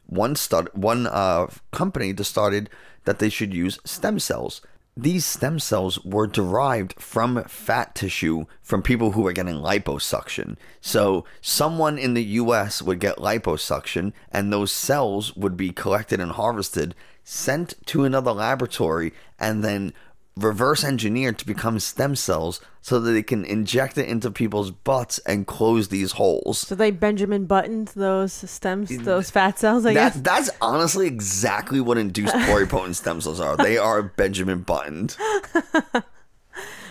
one 0.07 0.37
stud, 0.37 0.69
one 0.73 1.07
uh, 1.07 1.49
company 1.73 2.13
decided 2.13 2.71
that 3.05 3.19
they 3.19 3.29
should 3.29 3.53
use 3.53 3.79
stem 3.85 4.19
cells. 4.19 4.61
These 4.97 5.25
stem 5.25 5.59
cells 5.59 6.05
were 6.05 6.27
derived 6.27 7.01
from 7.01 7.43
fat 7.45 7.95
tissue 7.95 8.45
from 8.61 8.83
people 8.83 9.13
who 9.13 9.23
were 9.23 9.33
getting 9.33 9.55
liposuction. 9.55 10.57
So, 10.83 11.25
someone 11.41 11.97
in 11.97 12.13
the 12.13 12.25
US 12.25 12.83
would 12.83 13.01
get 13.01 13.17
liposuction, 13.17 14.13
and 14.31 14.53
those 14.53 14.71
cells 14.71 15.35
would 15.35 15.57
be 15.57 15.71
collected 15.71 16.21
and 16.21 16.33
harvested, 16.33 16.95
sent 17.25 17.75
to 17.87 18.05
another 18.05 18.33
laboratory, 18.33 19.15
and 19.39 19.65
then 19.65 19.95
reverse 20.37 20.83
engineered 20.83 21.39
to 21.39 21.47
become 21.47 21.79
stem 21.79 22.17
cells 22.17 22.61
so 22.81 22.99
that 22.99 23.13
they 23.13 23.23
can 23.23 23.45
inject 23.45 23.99
it 23.99 24.09
into 24.09 24.31
people's 24.31 24.71
butts 24.71 25.19
and 25.21 25.47
close 25.47 25.89
these 25.89 26.13
holes. 26.13 26.59
So 26.59 26.75
they 26.75 26.91
Benjamin 26.91 27.47
buttoned 27.47 27.89
those 27.89 28.33
stems, 28.33 28.97
those 29.05 29.31
fat 29.31 29.59
cells, 29.59 29.85
I 29.85 29.93
guess. 29.93 30.17
That's 30.21 30.51
honestly 30.61 31.07
exactly 31.07 31.81
what 31.81 31.99
induced 31.99 32.35
pluripotent 32.35 32.95
stem 32.95 33.21
cells 33.21 33.41
are. 33.41 33.57
They 33.57 33.77
are 33.79 34.03
Benjamin 34.03 34.63
buttoned. 34.63 35.17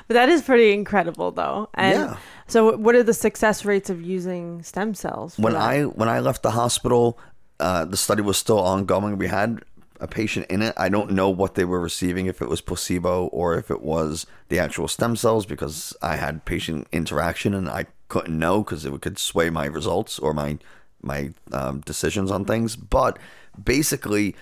But 0.08 0.16
that 0.16 0.30
is 0.30 0.42
pretty 0.42 0.74
incredible, 0.74 1.32
though. 1.32 1.70
And 1.74 1.94
Yeah. 2.00 2.18
so, 2.48 2.76
what 2.76 2.96
are 2.96 3.04
the 3.04 3.14
success 3.14 3.64
rates 3.64 3.90
of 3.90 4.02
using 4.02 4.62
stem 4.62 4.94
cells? 4.94 5.38
When 5.40 5.54
that? 5.54 5.62
I 5.62 5.84
when 5.84 6.10
I 6.10 6.20
left 6.20 6.44
the 6.44 6.52
hospital, 6.52 7.18
uh, 7.62 7.86
the 7.86 7.96
study 7.96 8.22
was 8.22 8.36
still 8.38 8.60
ongoing. 8.60 9.18
We 9.18 9.28
had 9.28 9.62
a 10.02 10.08
patient 10.08 10.48
in 10.50 10.62
it. 10.62 10.74
I 10.76 10.90
don't 10.90 11.12
know 11.12 11.30
what 11.30 11.56
they 11.56 11.64
were 11.64 11.80
receiving, 11.80 12.26
if 12.26 12.42
it 12.42 12.50
was 12.50 12.60
placebo 12.60 13.28
or 13.28 13.56
if 13.56 13.70
it 13.70 13.82
was 13.82 14.26
the 14.50 14.60
actual 14.60 14.88
stem 14.88 15.16
cells, 15.16 15.46
because 15.46 15.96
I 16.02 16.16
had 16.16 16.44
patient 16.44 16.88
interaction 16.92 17.54
and 17.54 17.70
I 17.70 17.86
couldn't 18.10 18.38
know 18.38 18.64
because 18.64 18.84
it 18.84 19.02
could 19.02 19.20
sway 19.20 19.50
my 19.50 19.66
results 19.66 20.20
or 20.20 20.34
my 20.34 20.58
my 21.04 21.32
um, 21.54 21.82
decisions 21.82 22.32
on 22.32 22.46
things. 22.46 22.76
But 22.76 23.18
basically, 23.64 24.36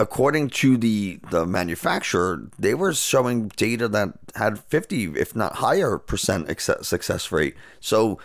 according 0.00 0.48
to 0.48 0.76
the 0.76 1.20
the 1.30 1.46
manufacturer, 1.46 2.48
they 2.58 2.74
were 2.74 2.94
showing 2.94 3.48
data 3.48 3.86
that 3.88 4.14
had 4.34 4.58
50, 4.58 5.12
if 5.18 5.36
not 5.36 5.56
higher, 5.56 5.98
percent 5.98 6.48
success 6.58 7.30
rate. 7.30 7.54
So 7.80 8.18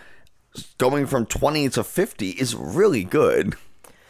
going 0.78 1.06
from 1.06 1.26
20 1.26 1.68
to 1.70 1.84
50 1.84 2.30
is 2.30 2.54
really 2.54 3.04
good. 3.04 3.56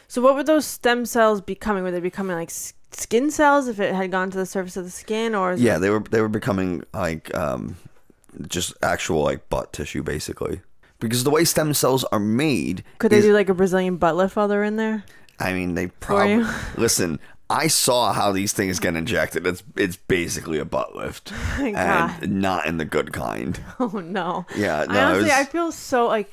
So 0.09 0.23
what 0.23 0.35
would 0.37 0.47
those 0.47 0.67
stem 0.67 1.05
cells 1.07 1.41
becoming? 1.41 1.83
Were 1.83 1.91
they 1.91 2.01
becoming 2.01 2.37
like 2.37 2.51
s- 2.51 2.75
skin 2.93 3.31
cells 3.31 3.69
if 3.69 3.81
it 3.81 3.95
had 3.95 4.11
gone 4.11 4.31
to 4.31 4.37
the 4.39 4.47
surface 4.47 4.77
of 4.77 4.85
the 4.85 4.91
skin, 4.91 5.35
or 5.35 5.53
is 5.53 5.61
Yeah, 5.63 5.79
they 5.79 5.91
were 5.91 6.01
they 6.01 6.21
were 6.21 6.29
becoming 6.29 6.85
like 6.95 7.35
um, 7.35 7.77
just 8.49 8.73
actual 8.83 9.23
like 9.23 9.49
butt 9.49 9.73
tissue 9.73 10.03
basically. 10.03 10.61
Because 10.99 11.25
the 11.25 11.31
way 11.31 11.45
stem 11.45 11.75
cells 11.75 12.05
are 12.05 12.19
made, 12.21 12.83
could 12.99 13.11
they 13.13 13.19
is- 13.19 13.25
do 13.25 13.33
like 13.35 13.49
a 13.49 13.55
Brazilian 13.55 13.97
butt 13.97 14.17
lift 14.17 14.37
while 14.37 14.49
they're 14.49 14.65
in 14.65 14.77
there? 14.77 15.05
I 15.39 15.53
mean, 15.53 15.75
they 15.75 15.89
probably 15.89 16.33
you? 16.37 16.49
listen. 16.77 17.19
I 17.49 17.69
saw 17.69 18.13
how 18.13 18.33
these 18.33 18.53
things 18.53 18.81
get 18.81 18.97
injected. 18.97 19.47
It's 19.47 19.63
it's 19.77 19.97
basically 19.97 20.59
a 20.59 20.65
butt 20.65 20.97
lift, 20.97 21.33
and 21.59 22.41
not 22.41 22.67
in 22.67 22.79
the 22.79 22.85
good 22.85 23.13
kind. 23.13 23.61
Oh 23.79 24.01
no. 24.05 24.47
Yeah, 24.57 24.85
no, 24.89 24.95
I 24.99 25.05
honestly, 25.05 25.25
was- 25.25 25.33
I 25.33 25.45
feel 25.45 25.71
so 25.73 26.07
like, 26.09 26.33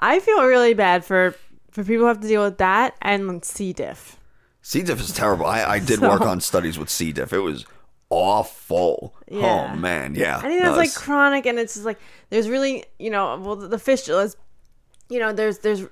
I 0.00 0.18
feel 0.20 0.42
really 0.44 0.74
bad 0.74 1.04
for 1.04 1.34
for 1.70 1.82
people 1.84 2.00
who 2.02 2.06
have 2.06 2.20
to 2.20 2.28
deal 2.28 2.42
with 2.44 2.58
that 2.58 2.96
and 3.02 3.44
C 3.44 3.72
diff. 3.72 4.16
C. 4.62 4.82
diff 4.82 5.00
is 5.00 5.12
terrible. 5.12 5.46
I, 5.46 5.64
I 5.64 5.78
did 5.78 5.98
So- 6.00 6.08
work 6.08 6.20
on 6.22 6.40
studies 6.40 6.78
with 6.78 6.90
C. 6.90 7.12
diff. 7.12 7.32
It 7.32 7.38
was 7.38 7.64
awful. 8.10 9.14
Oh, 9.30 9.38
yeah. 9.38 9.70
Oh 9.72 9.76
man, 9.76 10.14
yeah. 10.14 10.38
I 10.38 10.42
think 10.42 10.62
No, 10.62 10.74
that's 10.74 10.76
like 10.76 10.94
chronic, 10.94 11.46
and 11.46 11.58
it's 11.58 11.74
just 11.74 11.86
like 11.86 11.98
there's 12.30 12.48
really 12.48 12.84
you 12.98 13.10
know 13.10 13.38
well 13.40 13.56
the, 13.56 13.68
the 13.68 13.76
fistulas, 13.76 14.36
you 15.08 15.18
know 15.18 15.32
there's 15.32 15.58
there's 15.58 15.84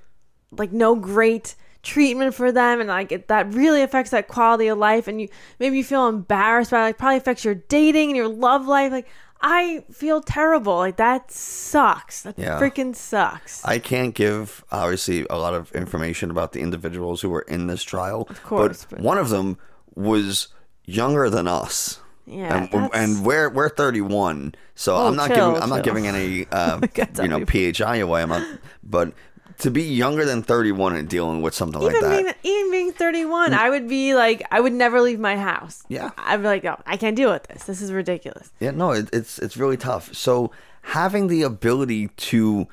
like 0.50 0.72
no 0.72 0.94
great 0.96 1.54
treatment 1.82 2.34
for 2.34 2.50
them, 2.52 2.80
and 2.80 2.88
like 2.88 3.12
it, 3.12 3.28
that 3.28 3.52
really 3.54 3.82
affects 3.82 4.10
that 4.10 4.28
quality 4.28 4.66
of 4.66 4.78
life, 4.78 5.06
and 5.08 5.20
you 5.20 5.28
maybe 5.60 5.76
you 5.76 5.84
feel 5.84 6.08
embarrassed 6.08 6.70
by 6.72 6.80
it, 6.80 6.82
like 6.82 6.98
probably 6.98 7.16
affects 7.18 7.44
your 7.44 7.54
dating 7.54 8.10
and 8.10 8.16
your 8.16 8.28
love 8.28 8.66
life. 8.66 8.90
Like 8.92 9.06
I 9.40 9.84
feel 9.92 10.20
terrible. 10.20 10.76
Like 10.76 10.96
that 10.96 11.30
sucks. 11.30 12.22
That 12.22 12.38
Yeah. 12.38 12.58
freaking 12.60 12.94
sucks. 12.96 13.64
I 13.64 13.78
can't 13.78 14.14
give 14.14 14.64
obviously 14.72 15.26
a 15.30 15.36
lot 15.38 15.54
of 15.54 15.70
information 15.72 16.30
about 16.30 16.52
the 16.52 16.60
individuals 16.60 17.20
who 17.22 17.30
were 17.30 17.42
in 17.42 17.66
this 17.68 17.82
trial. 17.82 18.26
Of 18.30 18.42
course, 18.42 18.84
but, 18.88 18.96
but- 18.98 19.04
one 19.04 19.18
of 19.18 19.28
them 19.28 19.58
was 19.94 20.48
younger 20.84 21.30
than 21.30 21.46
us. 21.46 22.00
Yeah, 22.30 22.68
and, 22.72 22.90
and 22.92 23.24
we're 23.24 23.48
we're 23.48 23.70
31, 23.70 24.54
so 24.74 24.94
Oh, 24.94 25.06
I'm 25.08 25.16
not 25.16 25.28
chill, 25.28 25.48
giving 25.52 25.62
I'm 25.62 25.70
not 25.70 25.82
giving 25.82 26.06
any 26.06 26.46
uh, 26.52 26.78
you 27.22 27.28
know. 27.28 27.42
PHI 27.46 27.96
away. 27.96 28.20
I'm 28.20 28.28
not, 28.28 28.46
but 28.82 29.14
to 29.58 29.70
be 29.70 29.82
younger 29.82 30.24
than 30.24 30.42
31 30.42 30.96
and 30.96 31.08
dealing 31.08 31.42
with 31.42 31.54
something 31.54 31.80
like 31.80 32.00
that, 32.00 32.10
being 32.22 32.32
even 32.42 32.70
being 32.70 32.92
31, 32.92 33.50
mm. 33.50 33.54
I 33.54 33.70
would 33.70 33.88
be 33.88 34.14
like 34.14 34.42
I 34.50 34.60
would 34.60 34.72
never 34.72 35.00
leave 35.00 35.18
my 35.18 35.36
house. 35.36 35.82
Yeah. 35.88 36.10
I'd 36.16 36.38
be 36.38 36.44
like, 36.44 36.64
no, 36.64 36.80
I 36.86 36.96
can't 36.96 37.16
deal 37.16 37.30
with 37.30 37.44
this. 37.44 37.64
This 37.64 37.82
is 37.82 37.92
ridiculous. 37.92 38.52
Yeah, 38.60 38.70
no, 38.70 38.92
it, 38.92 39.08
it's 39.12 39.38
it's 39.38 39.56
really 39.56 39.76
tough. 39.76 40.14
So 40.14 40.52
having 40.82 41.26
the 41.26 41.42
ability 41.42 42.08
to 42.08 42.68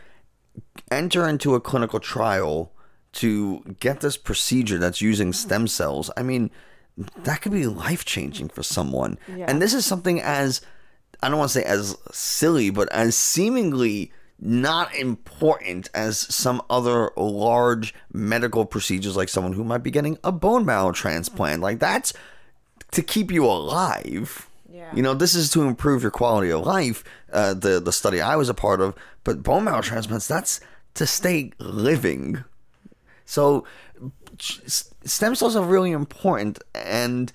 enter 0.91 1.27
into 1.27 1.55
a 1.55 1.59
clinical 1.59 1.99
trial 1.99 2.71
to 3.13 3.75
get 3.79 4.01
this 4.01 4.17
procedure 4.17 4.77
that's 4.77 5.01
using 5.01 5.31
mm. 5.31 5.35
stem 5.35 5.67
cells, 5.67 6.11
I 6.15 6.23
mean, 6.23 6.51
that 7.23 7.41
could 7.41 7.51
be 7.51 7.65
life 7.65 8.05
changing 8.05 8.49
for 8.49 8.61
someone. 8.61 9.17
Yeah. 9.27 9.45
And 9.47 9.61
this 9.61 9.73
is 9.73 9.85
something 9.85 10.21
as 10.21 10.61
I 11.23 11.29
don't 11.29 11.39
want 11.39 11.51
to 11.51 11.59
say 11.59 11.65
as 11.65 11.97
silly, 12.11 12.69
but 12.69 12.91
as 12.91 13.15
seemingly 13.15 14.11
not 14.39 14.93
important 14.95 15.89
as 15.93 16.17
some 16.17 16.61
other 16.69 17.11
large 17.15 17.93
medical 18.11 18.65
procedures, 18.65 19.15
like 19.15 19.29
someone 19.29 19.53
who 19.53 19.63
might 19.63 19.83
be 19.83 19.91
getting 19.91 20.17
a 20.23 20.31
bone 20.31 20.65
marrow 20.65 20.91
transplant. 20.91 21.61
Like 21.61 21.79
that's 21.79 22.13
to 22.91 23.01
keep 23.01 23.31
you 23.31 23.45
alive. 23.45 24.49
Yeah. 24.71 24.93
You 24.93 25.01
know, 25.01 25.13
this 25.13 25.35
is 25.35 25.49
to 25.51 25.63
improve 25.63 26.01
your 26.01 26.11
quality 26.11 26.51
of 26.51 26.65
life. 26.65 27.03
Uh, 27.31 27.53
the 27.53 27.79
the 27.79 27.93
study 27.93 28.21
I 28.21 28.35
was 28.35 28.49
a 28.49 28.53
part 28.53 28.81
of, 28.81 28.95
but 29.23 29.41
bone 29.43 29.63
marrow 29.63 29.81
transplants 29.81 30.27
that's 30.27 30.59
to 30.95 31.07
stay 31.07 31.51
living. 31.59 32.43
So, 33.25 33.65
stem 34.37 35.35
cells 35.35 35.55
are 35.55 35.65
really 35.65 35.91
important, 35.91 36.59
and 36.73 37.31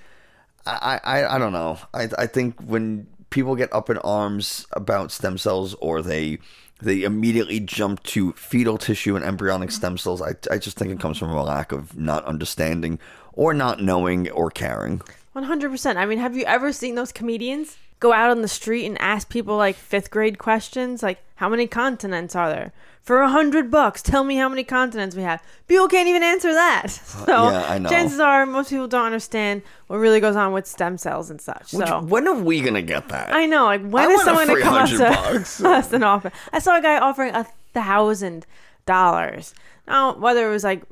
I 0.66 1.00
I, 1.02 1.37
I 1.37 1.38
don't 1.38 1.52
know. 1.52 1.78
I 1.95 2.09
I 2.19 2.26
think 2.26 2.61
when 2.61 3.07
people 3.30 3.57
get 3.57 3.73
up 3.73 3.88
in 3.88 3.97
arms 3.99 4.66
about 4.73 5.12
stem 5.12 5.38
cells, 5.38 5.75
or 5.75 6.02
they 6.02 6.38
they 6.83 7.03
immediately 7.03 7.61
jump 7.61 8.03
to 8.05 8.33
fetal 8.33 8.79
tissue 8.79 9.17
and 9.17 9.25
embryonic 9.25 9.71
stem 9.71 9.99
cells, 9.99 10.23
I 10.23 10.35
I 10.51 10.59
just 10.59 10.77
think 10.77 10.91
it 10.91 11.01
comes 11.01 11.19
from 11.19 11.31
a 11.31 11.43
lack 11.43 11.73
of 11.73 11.97
not 11.97 12.25
understanding 12.25 12.99
or 13.33 13.55
not 13.55 13.83
knowing 13.83 14.31
or 14.31 14.51
caring. 14.51 15.03
100%. 15.35 15.97
I 15.97 16.07
mean, 16.07 16.19
have 16.19 16.37
you 16.37 16.45
ever 16.45 16.73
seen 16.73 16.97
those 16.97 17.13
comedians 17.13 17.77
go 18.00 18.12
out 18.12 18.30
on 18.30 18.42
the 18.42 18.49
street 18.49 18.87
and 18.87 19.00
ask 19.00 19.28
people 19.28 19.57
like 19.57 19.76
fifth 19.76 20.11
grade 20.11 20.38
questions? 20.38 21.02
Like, 21.02 21.19
how 21.37 21.49
many 21.49 21.66
continents 21.66 22.35
are 22.35 22.49
there? 22.50 22.73
For 23.02 23.23
a 23.23 23.30
hundred 23.30 23.71
bucks, 23.71 24.02
tell 24.02 24.25
me 24.25 24.37
how 24.37 24.49
many 24.49 24.62
continents 24.62 25.16
we 25.16 25.23
have. 25.23 25.42
People 25.69 25.88
can't 25.88 26.07
even 26.09 26.23
answer 26.23 26.52
that. 26.52 26.90
So, 26.90 27.33
Uh, 27.35 27.50
yeah, 27.52 27.66
I 27.69 27.78
know. 27.78 27.88
chances 27.88 28.21
are 28.21 28.45
most 28.47 28.71
people 28.71 28.87
don't 28.88 29.07
understand 29.07 29.62
what 29.87 29.97
really 29.99 30.21
goes 30.21 30.37
on 30.37 30.52
with 30.52 30.66
stem 30.66 30.99
cells 30.99 31.30
and 31.30 31.40
such. 31.40 31.73
Which, 31.73 31.87
so, 31.88 32.00
when 32.02 32.28
are 32.28 32.35
we 32.35 32.61
gonna 32.61 32.83
get 32.83 33.09
that? 33.09 33.33
I 33.35 33.47
know. 33.47 33.64
Like, 33.64 33.83
when 33.88 34.09
I 34.11 34.12
is 34.12 34.23
someone 34.23 34.49
to 34.49 34.61
come 34.61 34.75
up 34.75 34.88
to 34.90 35.07
us 35.69 35.92
and 35.92 36.04
offer? 36.04 36.30
I 36.52 36.59
saw 36.59 36.76
a 36.76 36.83
guy 36.83 36.99
offering 36.99 37.35
a 37.35 37.47
thousand 37.73 38.47
dollars. 38.87 39.54
Now, 39.87 40.14
whether 40.16 40.47
it 40.47 40.50
was 40.50 40.64
like 40.64 40.83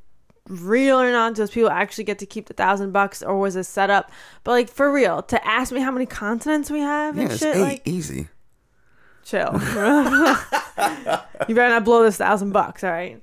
real 0.48 1.00
or 1.00 1.10
not, 1.10 1.34
does 1.34 1.50
people 1.50 1.70
actually 1.70 2.04
get 2.04 2.18
to 2.18 2.26
keep 2.26 2.46
the 2.46 2.54
thousand 2.54 2.92
bucks, 2.92 3.22
or 3.22 3.38
was 3.38 3.56
it 3.56 3.64
set 3.64 3.90
up? 3.90 4.10
But 4.44 4.52
like 4.52 4.68
for 4.68 4.90
real, 4.90 5.22
to 5.22 5.46
ask 5.46 5.72
me 5.72 5.80
how 5.80 5.90
many 5.90 6.06
continents 6.06 6.70
we 6.70 6.80
have 6.80 7.16
yeah, 7.16 7.22
and 7.22 7.38
shit, 7.38 7.56
eight, 7.56 7.60
like 7.60 7.82
easy. 7.84 8.28
chill. 9.24 9.52
you 11.48 11.54
better 11.54 11.68
not 11.68 11.84
blow 11.84 12.02
this 12.02 12.16
thousand 12.16 12.52
bucks, 12.52 12.82
all 12.82 12.90
right? 12.90 13.22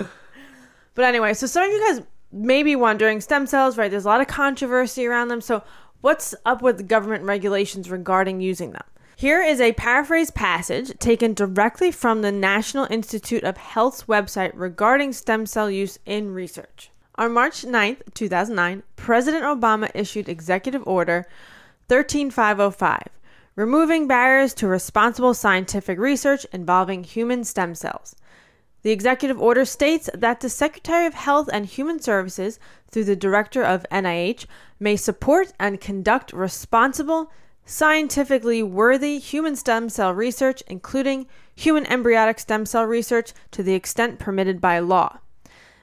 But 0.93 1.05
anyway, 1.05 1.33
so 1.33 1.47
some 1.47 1.63
of 1.63 1.71
you 1.71 1.79
guys 1.79 2.05
may 2.31 2.63
be 2.63 2.75
wondering 2.75 3.21
stem 3.21 3.47
cells, 3.47 3.77
right? 3.77 3.91
There's 3.91 4.05
a 4.05 4.09
lot 4.09 4.21
of 4.21 4.27
controversy 4.27 5.05
around 5.05 5.29
them. 5.29 5.41
So, 5.41 5.63
what's 6.01 6.35
up 6.45 6.61
with 6.61 6.77
the 6.77 6.83
government 6.83 7.23
regulations 7.23 7.89
regarding 7.89 8.41
using 8.41 8.71
them? 8.71 8.83
Here 9.17 9.41
is 9.41 9.61
a 9.61 9.71
paraphrase 9.73 10.29
passage 10.29 10.91
taken 10.99 11.33
directly 11.33 11.89
from 11.89 12.21
the 12.21 12.33
National 12.33 12.85
Institute 12.89 13.45
of 13.45 13.55
Health's 13.55 14.03
website 14.03 14.51
regarding 14.53 15.13
stem 15.13 15.45
cell 15.45 15.71
use 15.71 15.97
in 16.05 16.33
research. 16.33 16.91
On 17.17 17.31
March 17.31 17.63
9, 17.63 17.97
2009, 18.13 18.83
President 18.97 19.45
Obama 19.45 19.89
issued 19.95 20.27
Executive 20.27 20.85
Order 20.85 21.25
13505, 21.87 23.07
removing 23.55 24.05
barriers 24.05 24.53
to 24.55 24.67
responsible 24.67 25.33
scientific 25.33 25.97
research 25.97 26.45
involving 26.51 27.05
human 27.05 27.45
stem 27.45 27.73
cells. 27.73 28.17
The 28.81 28.91
executive 28.91 29.41
order 29.41 29.63
states 29.63 30.09
that 30.13 30.41
the 30.41 30.49
Secretary 30.49 31.05
of 31.05 31.13
Health 31.13 31.49
and 31.53 31.65
Human 31.65 32.01
Services, 32.01 32.59
through 32.91 33.05
the 33.05 33.15
Director 33.15 33.63
of 33.63 33.85
NIH, 33.89 34.45
may 34.77 34.97
support 34.97 35.53
and 35.57 35.79
conduct 35.79 36.33
responsible, 36.33 37.31
scientifically 37.65 38.61
worthy 38.61 39.19
human 39.19 39.55
stem 39.55 39.87
cell 39.87 40.13
research, 40.13 40.61
including 40.67 41.27
human 41.55 41.85
embryonic 41.85 42.39
stem 42.39 42.65
cell 42.65 42.83
research, 42.83 43.31
to 43.51 43.63
the 43.63 43.73
extent 43.73 44.19
permitted 44.19 44.59
by 44.59 44.79
law. 44.79 45.19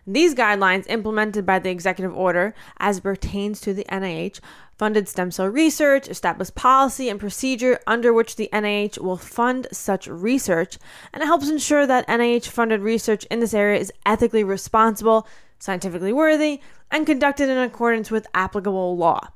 These 0.07 0.35
guidelines, 0.35 0.85
implemented 0.89 1.47
by 1.47 1.61
the 1.61 1.71
executive 1.71 2.17
order 2.17 2.55
as 2.79 2.99
pertains 2.99 3.61
to 3.61 3.73
the 3.73 3.85
NIH, 3.85 4.41
funded 4.77 5.09
stem 5.09 5.31
cell 5.31 5.47
research, 5.47 6.09
established 6.09 6.57
policy 6.57 7.09
and 7.09 7.21
procedure 7.21 7.79
under 7.87 8.13
which 8.13 8.35
the 8.35 8.49
NIH 8.53 8.99
will 8.99 9.17
fund 9.17 9.69
such 9.71 10.09
research, 10.09 10.77
and 11.13 11.23
it 11.23 11.27
helps 11.27 11.49
ensure 11.49 11.87
that 11.87 12.09
NIH 12.09 12.49
funded 12.49 12.81
research 12.81 13.25
in 13.27 13.39
this 13.39 13.55
area 13.55 13.79
is 13.79 13.93
ethically 14.05 14.43
responsible, 14.43 15.25
scientifically 15.61 16.13
worthy, 16.13 16.61
and 16.91 17.07
conducted 17.07 17.49
in 17.49 17.59
accordance 17.59 18.11
with 18.11 18.27
applicable 18.35 18.97
law. 18.97 19.29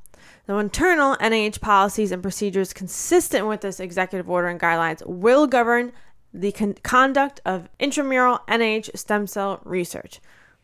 The 0.47 0.57
internal 0.57 1.15
NIH 1.19 1.61
policies 1.61 2.11
and 2.11 2.23
procedures 2.23 2.73
consistent 2.73 3.47
with 3.47 3.61
this 3.61 3.79
executive 3.79 4.29
order 4.29 4.49
and 4.49 4.59
guidelines 4.59 5.07
will 5.07 5.47
govern 5.47 5.93
the 6.35 6.51
con- 6.51 6.75
conduct 6.83 7.41
of 7.45 7.69
intramural 7.79 8.41
NIH 8.49 8.97
stem 8.99 9.29
cell 9.29 9.61
research. 9.65 10.21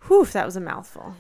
Whew, 0.07 0.25
that 0.27 0.47
was 0.47 0.57
a 0.57 0.61
mouthful. 0.61 1.15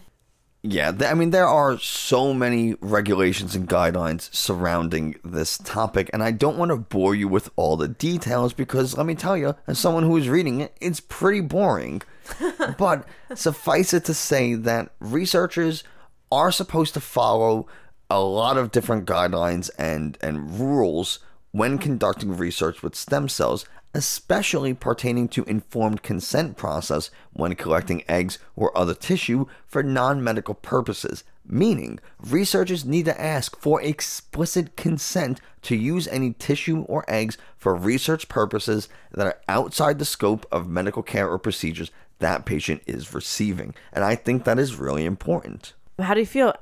Yeah, 0.65 0.93
I 1.01 1.15
mean, 1.15 1.31
there 1.31 1.49
are 1.49 1.77
so 1.79 2.33
many 2.33 2.77
regulations 2.81 3.57
and 3.57 3.69
guidelines 3.69 4.33
surrounding 4.33 5.17
this 5.25 5.59
topic, 5.59 6.09
and 6.13 6.23
I 6.23 6.31
don't 6.31 6.57
want 6.57 6.71
to 6.71 6.77
bore 6.77 7.17
you 7.17 7.27
with 7.27 7.51
all 7.57 7.77
the 7.77 7.89
details 7.89 8.53
because 8.53 8.97
let 8.97 9.05
me 9.05 9.17
tell 9.17 9.37
you, 9.37 9.57
as 9.67 9.81
someone 9.81 10.05
who 10.05 10.17
is 10.17 10.29
reading 10.29 10.61
it, 10.61 10.77
it's 10.81 11.01
pretty 11.01 11.41
boring. 11.41 12.03
but 12.79 13.05
suffice 13.35 13.93
it 13.93 14.05
to 14.05 14.15
say 14.15 14.55
that 14.55 14.93
researchers 15.01 15.83
are 16.31 16.53
supposed 16.53 16.95
to 16.95 17.01
follow 17.01 17.67
a 18.09 18.21
lot 18.21 18.57
of 18.57 18.71
different 18.71 19.05
guidelines 19.05 19.69
and, 19.79 20.17
and 20.21 20.61
rules 20.61 21.19
when 21.51 21.77
conducting 21.77 22.37
research 22.37 22.85
with 22.85 22.95
stem 22.95 23.29
cells, 23.29 23.67
especially 23.95 24.73
pertaining 24.75 25.29
to 25.29 25.45
informed 25.45 26.03
consent 26.03 26.57
process 26.57 27.11
when 27.33 27.55
collecting 27.55 28.03
eggs 28.09 28.39
or 28.57 28.77
other 28.77 28.95
tissue 28.95 29.47
for 29.67 29.83
non-medical 29.83 30.55
purposes 30.55 31.25
meaning 31.45 31.99
researchers 32.21 32.85
need 32.85 33.05
to 33.05 33.21
ask 33.21 33.57
for 33.57 33.83
explicit 33.83 34.77
consent 34.77 35.41
to 35.61 35.75
use 35.75 36.07
any 36.09 36.33
tissue 36.35 36.83
or 36.83 37.05
eggs 37.09 37.37
for 37.57 37.75
research 37.75 38.29
purposes 38.29 38.89
that 39.11 39.27
are 39.27 39.41
outside 39.49 39.99
the 39.99 40.05
scope 40.05 40.47
of 40.53 40.69
medical 40.69 41.03
care 41.03 41.29
or 41.29 41.39
procedures 41.39 41.91
that 42.21 42.47
patient 42.47 42.81
is 42.87 43.13
receiving 43.13 43.75
and 43.93 44.05
i 44.05 44.15
think 44.15 44.45
that 44.45 44.59
is 44.59 44.77
really 44.77 45.05
important 45.05 45.73
How 45.99 46.15
do 46.15 46.21
you 46.21 46.27
feel? 46.27 46.55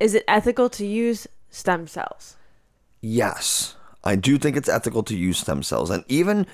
Is 0.00 0.14
it 0.14 0.24
ethical 0.26 0.68
to 0.70 0.86
use 0.86 1.26
stem 1.50 1.86
cells? 1.86 2.36
Yes, 3.00 3.76
I 4.02 4.16
do 4.16 4.38
think 4.38 4.56
it's 4.56 4.68
ethical 4.68 5.02
to 5.04 5.16
use 5.16 5.38
stem 5.38 5.62
cells, 5.62 5.90
and 5.90 6.04
even 6.08 6.46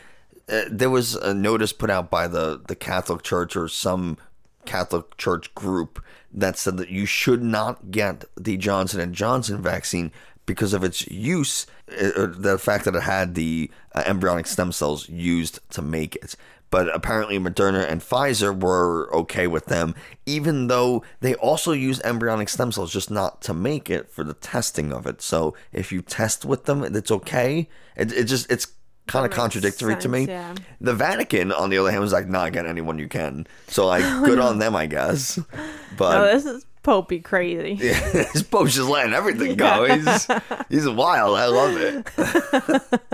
uh, 0.49 0.63
there 0.71 0.91
was 0.91 1.15
a 1.15 1.35
notice 1.35 1.73
put 1.73 1.91
out 1.91 2.11
by 2.11 2.29
the 2.29 2.63
the 2.67 2.77
Catholic 2.77 3.23
Church 3.23 3.57
or 3.57 3.69
some 3.69 4.17
Catholic 4.65 5.17
Church 5.17 5.55
group 5.55 6.03
that 6.33 6.59
said 6.59 6.77
that 6.77 6.91
you 6.91 7.07
should 7.07 7.43
not 7.43 7.91
get 7.91 8.25
the 8.37 8.57
Johnson 8.57 9.01
and 9.01 9.15
Johnson 9.15 9.63
vaccine 9.63 10.13
because 10.45 10.73
of 10.73 10.85
its 10.85 11.07
use, 11.09 11.67
uh, 11.91 12.29
the 12.31 12.57
fact 12.59 12.85
that 12.85 12.95
it 12.95 13.03
had 13.03 13.35
the 13.35 13.71
uh, 13.95 14.05
embryonic 14.07 14.47
stem 14.47 14.71
cells 14.71 15.09
used 15.09 15.59
to 15.71 15.83
make 15.83 16.15
it. 16.17 16.37
But 16.71 16.93
apparently, 16.95 17.39
Moderna 17.39 17.89
and 17.89 18.01
Pfizer 18.01 18.59
were 18.59 19.13
okay 19.15 19.47
with 19.47 19.67
them, 19.67 19.95
even 20.25 20.67
though 20.67 21.05
they 21.21 21.35
also 21.37 21.73
use 21.73 22.01
embryonic 22.03 22.49
stem 22.49 22.73
cells, 22.73 22.93
just 22.93 23.11
not 23.11 23.41
to 23.43 23.55
make 23.55 23.89
it 23.89 24.11
for 24.11 24.25
the 24.25 24.35
testing 24.35 24.93
of 24.93 25.07
it. 25.07 25.23
So 25.23 25.55
if 25.73 25.93
you 25.93 26.03
test 26.03 26.45
with 26.45 26.65
them, 26.65 26.83
it's 26.83 27.11
okay. 27.11 27.69
It, 27.97 28.13
it 28.13 28.25
just 28.25 28.51
it's 28.51 28.67
kind 29.07 29.25
of 29.25 29.33
contradictory 29.33 29.97
to 29.97 30.09
me. 30.09 30.27
yeah. 30.27 30.55
The 30.81 30.95
Vatican, 30.95 31.53
on 31.53 31.71
the 31.71 31.79
other 31.79 31.91
hand, 31.91 32.01
was 32.01 32.13
like, 32.13 32.29
"Nah, 32.29 32.49
get 32.51 32.67
anyone 32.67 32.99
you 32.99 33.09
can." 33.09 33.47
So 33.69 33.87
like, 33.95 34.03
good 34.25 34.39
on 34.39 34.59
them, 34.59 34.75
I 34.77 34.87
guess. 34.87 35.39
But 35.97 36.19
Oh, 36.19 36.25
this 36.27 36.45
is 36.45 36.67
popey 36.85 37.25
crazy. 37.25 37.79
Yeah, 37.83 37.99
this 38.11 38.43
Pope's 38.43 38.75
just 38.75 38.89
letting 38.89 39.15
everything 39.15 39.57
go. 39.57 39.87
He's 39.87 40.27
he's 40.69 40.89
wild. 40.89 41.37
I 41.39 41.47
love 41.47 41.77
it. 41.77 43.07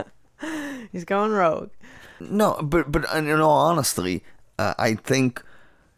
He's 0.90 1.04
going 1.04 1.30
rogue. 1.30 1.70
No, 2.20 2.58
but 2.62 2.90
but 2.90 3.04
in 3.14 3.30
all 3.40 3.56
honesty, 3.68 4.24
uh, 4.58 4.74
I 4.78 4.94
think 4.94 5.42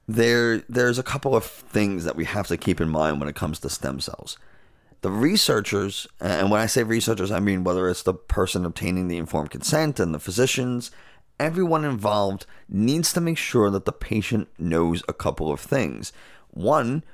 there 0.07 0.59
there's 0.69 0.99
a 0.99 1.03
couple 1.03 1.35
of 1.35 1.45
things 1.45 2.05
that 2.05 2.17
we 2.17 2.25
have 2.27 2.47
to 2.49 2.57
keep 2.57 2.81
in 2.81 2.89
mind 2.91 3.21
when 3.21 3.29
it 3.29 3.35
comes 3.35 3.59
to 3.61 3.71
stem 3.71 4.01
cells. 4.01 4.37
The 5.05 5.11
researchers, 5.11 6.07
and 6.19 6.51
when 6.51 6.63
I 6.63 6.65
say 6.65 6.83
researchers, 6.83 7.31
I 7.31 7.39
mean 7.39 7.63
whether 7.63 7.91
it's 7.91 8.05
the 8.05 8.15
person 8.15 8.65
obtaining 8.65 9.09
the 9.09 9.19
informed 9.19 9.51
consent 9.51 10.01
and 10.01 10.15
the 10.15 10.19
physicians, 10.19 10.91
everyone 11.39 11.85
involved 11.85 12.47
needs 12.71 13.13
to 13.13 13.21
make 13.21 13.37
sure 13.37 13.69
that 13.69 13.85
the 13.85 13.93
patient 13.93 14.49
knows 14.59 15.03
a 15.07 15.13
couple 15.13 15.53
of 15.53 15.61
things. 15.61 16.11
One, 16.53 17.05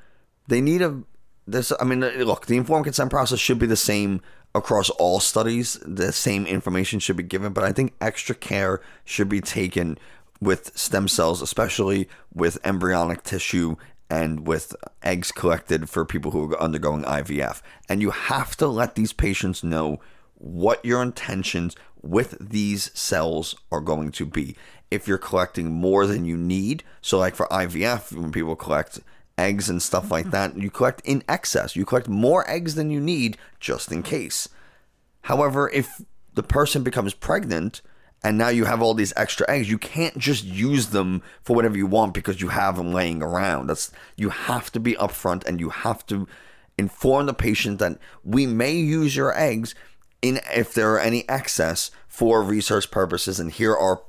they 0.46 0.60
need 0.60 0.82
a 0.82 1.02
this 1.48 1.72
I 1.80 1.84
mean 1.84 2.04
uh, 2.04 2.12
look, 2.18 2.46
the 2.46 2.56
informed 2.56 2.84
consent 2.84 3.10
process 3.10 3.40
should 3.40 3.58
be 3.58 3.66
the 3.66 3.74
same 3.74 4.20
across 4.54 4.88
all 4.90 5.18
studies. 5.18 5.76
The 5.84 6.12
same 6.12 6.46
information 6.46 7.00
should 7.00 7.16
be 7.16 7.24
given, 7.24 7.52
but 7.52 7.64
I 7.64 7.72
think 7.72 7.94
extra 8.00 8.36
care 8.36 8.80
should 9.04 9.28
be 9.28 9.40
taken 9.40 9.98
with 10.40 10.78
stem 10.78 11.08
cells, 11.08 11.42
especially 11.42 12.08
with 12.32 12.56
embryonic 12.64 13.24
tissue 13.24 13.74
and 14.10 14.46
with 14.46 14.74
eggs 15.02 15.30
collected 15.30 15.88
for 15.88 16.04
people 16.04 16.32
who 16.32 16.52
are 16.52 16.60
undergoing 16.60 17.04
IVF. 17.04 17.62
And 17.88 18.02
you 18.02 18.10
have 18.10 18.56
to 18.56 18.66
let 18.66 18.96
these 18.96 19.12
patients 19.12 19.62
know 19.62 20.00
what 20.34 20.84
your 20.84 21.02
intentions 21.02 21.76
with 22.02 22.36
these 22.40 22.90
cells 22.98 23.54
are 23.70 23.80
going 23.80 24.10
to 24.12 24.26
be. 24.26 24.56
If 24.90 25.06
you're 25.06 25.18
collecting 25.18 25.72
more 25.72 26.06
than 26.06 26.24
you 26.24 26.36
need, 26.36 26.82
so 27.00 27.18
like 27.18 27.36
for 27.36 27.46
IVF, 27.48 28.12
when 28.12 28.32
people 28.32 28.56
collect 28.56 28.98
eggs 29.38 29.70
and 29.70 29.80
stuff 29.80 30.10
like 30.10 30.26
mm-hmm. 30.26 30.32
that, 30.32 30.56
you 30.56 30.70
collect 30.70 31.00
in 31.04 31.22
excess. 31.28 31.76
You 31.76 31.84
collect 31.84 32.08
more 32.08 32.48
eggs 32.50 32.74
than 32.74 32.90
you 32.90 33.00
need 33.00 33.38
just 33.60 33.92
in 33.92 34.02
case. 34.02 34.48
However, 35.22 35.70
if 35.70 36.02
the 36.34 36.42
person 36.42 36.82
becomes 36.82 37.14
pregnant 37.14 37.82
and 38.22 38.36
now 38.36 38.48
you 38.48 38.64
have 38.66 38.82
all 38.82 38.94
these 38.94 39.12
extra 39.16 39.48
eggs, 39.50 39.70
you 39.70 39.78
can't 39.78 40.18
just 40.18 40.44
use 40.44 40.88
them 40.88 41.22
for 41.42 41.56
whatever 41.56 41.76
you 41.76 41.86
want 41.86 42.14
because 42.14 42.40
you 42.40 42.48
have 42.48 42.76
them 42.76 42.92
laying 42.92 43.22
around. 43.22 43.68
That's 43.68 43.90
you 44.16 44.30
have 44.30 44.70
to 44.72 44.80
be 44.80 44.94
upfront 44.94 45.46
and 45.46 45.58
you 45.58 45.70
have 45.70 46.04
to 46.06 46.28
inform 46.76 47.26
the 47.26 47.34
patient 47.34 47.78
that 47.78 47.98
we 48.24 48.46
may 48.46 48.72
use 48.72 49.16
your 49.16 49.36
eggs 49.38 49.74
in 50.22 50.40
if 50.54 50.74
there 50.74 50.92
are 50.94 51.00
any 51.00 51.28
excess 51.28 51.90
for 52.08 52.42
research 52.42 52.90
purposes 52.90 53.40
and 53.40 53.52
here 53.52 53.74
are 53.74 54.02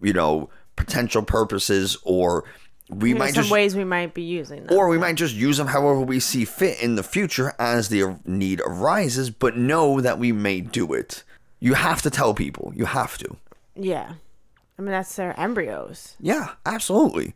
you 0.00 0.12
know 0.12 0.48
potential 0.76 1.22
purposes 1.22 1.96
or 2.02 2.44
we 2.90 3.14
might 3.14 3.34
some 3.34 3.42
just 3.42 3.52
ways 3.52 3.76
we 3.76 3.84
might 3.84 4.14
be 4.14 4.22
using 4.22 4.66
them. 4.66 4.76
or 4.76 4.88
we 4.88 4.98
might 4.98 5.14
just 5.14 5.34
use 5.34 5.56
them 5.56 5.68
however 5.68 6.00
we 6.00 6.18
see 6.18 6.44
fit 6.44 6.82
in 6.82 6.96
the 6.96 7.02
future 7.02 7.54
as 7.58 7.88
the 7.88 8.18
need 8.24 8.60
arises, 8.66 9.30
but 9.30 9.56
know 9.56 10.00
that 10.00 10.18
we 10.18 10.32
may 10.32 10.60
do 10.60 10.92
it. 10.92 11.22
You 11.60 11.74
have 11.74 12.02
to 12.02 12.10
tell 12.10 12.34
people. 12.34 12.72
You 12.74 12.86
have 12.86 13.16
to. 13.18 13.36
Yeah. 13.80 14.14
I 14.78 14.82
mean, 14.82 14.92
that's 14.92 15.14
their 15.16 15.38
embryos. 15.38 16.16
Yeah, 16.20 16.52
absolutely. 16.64 17.34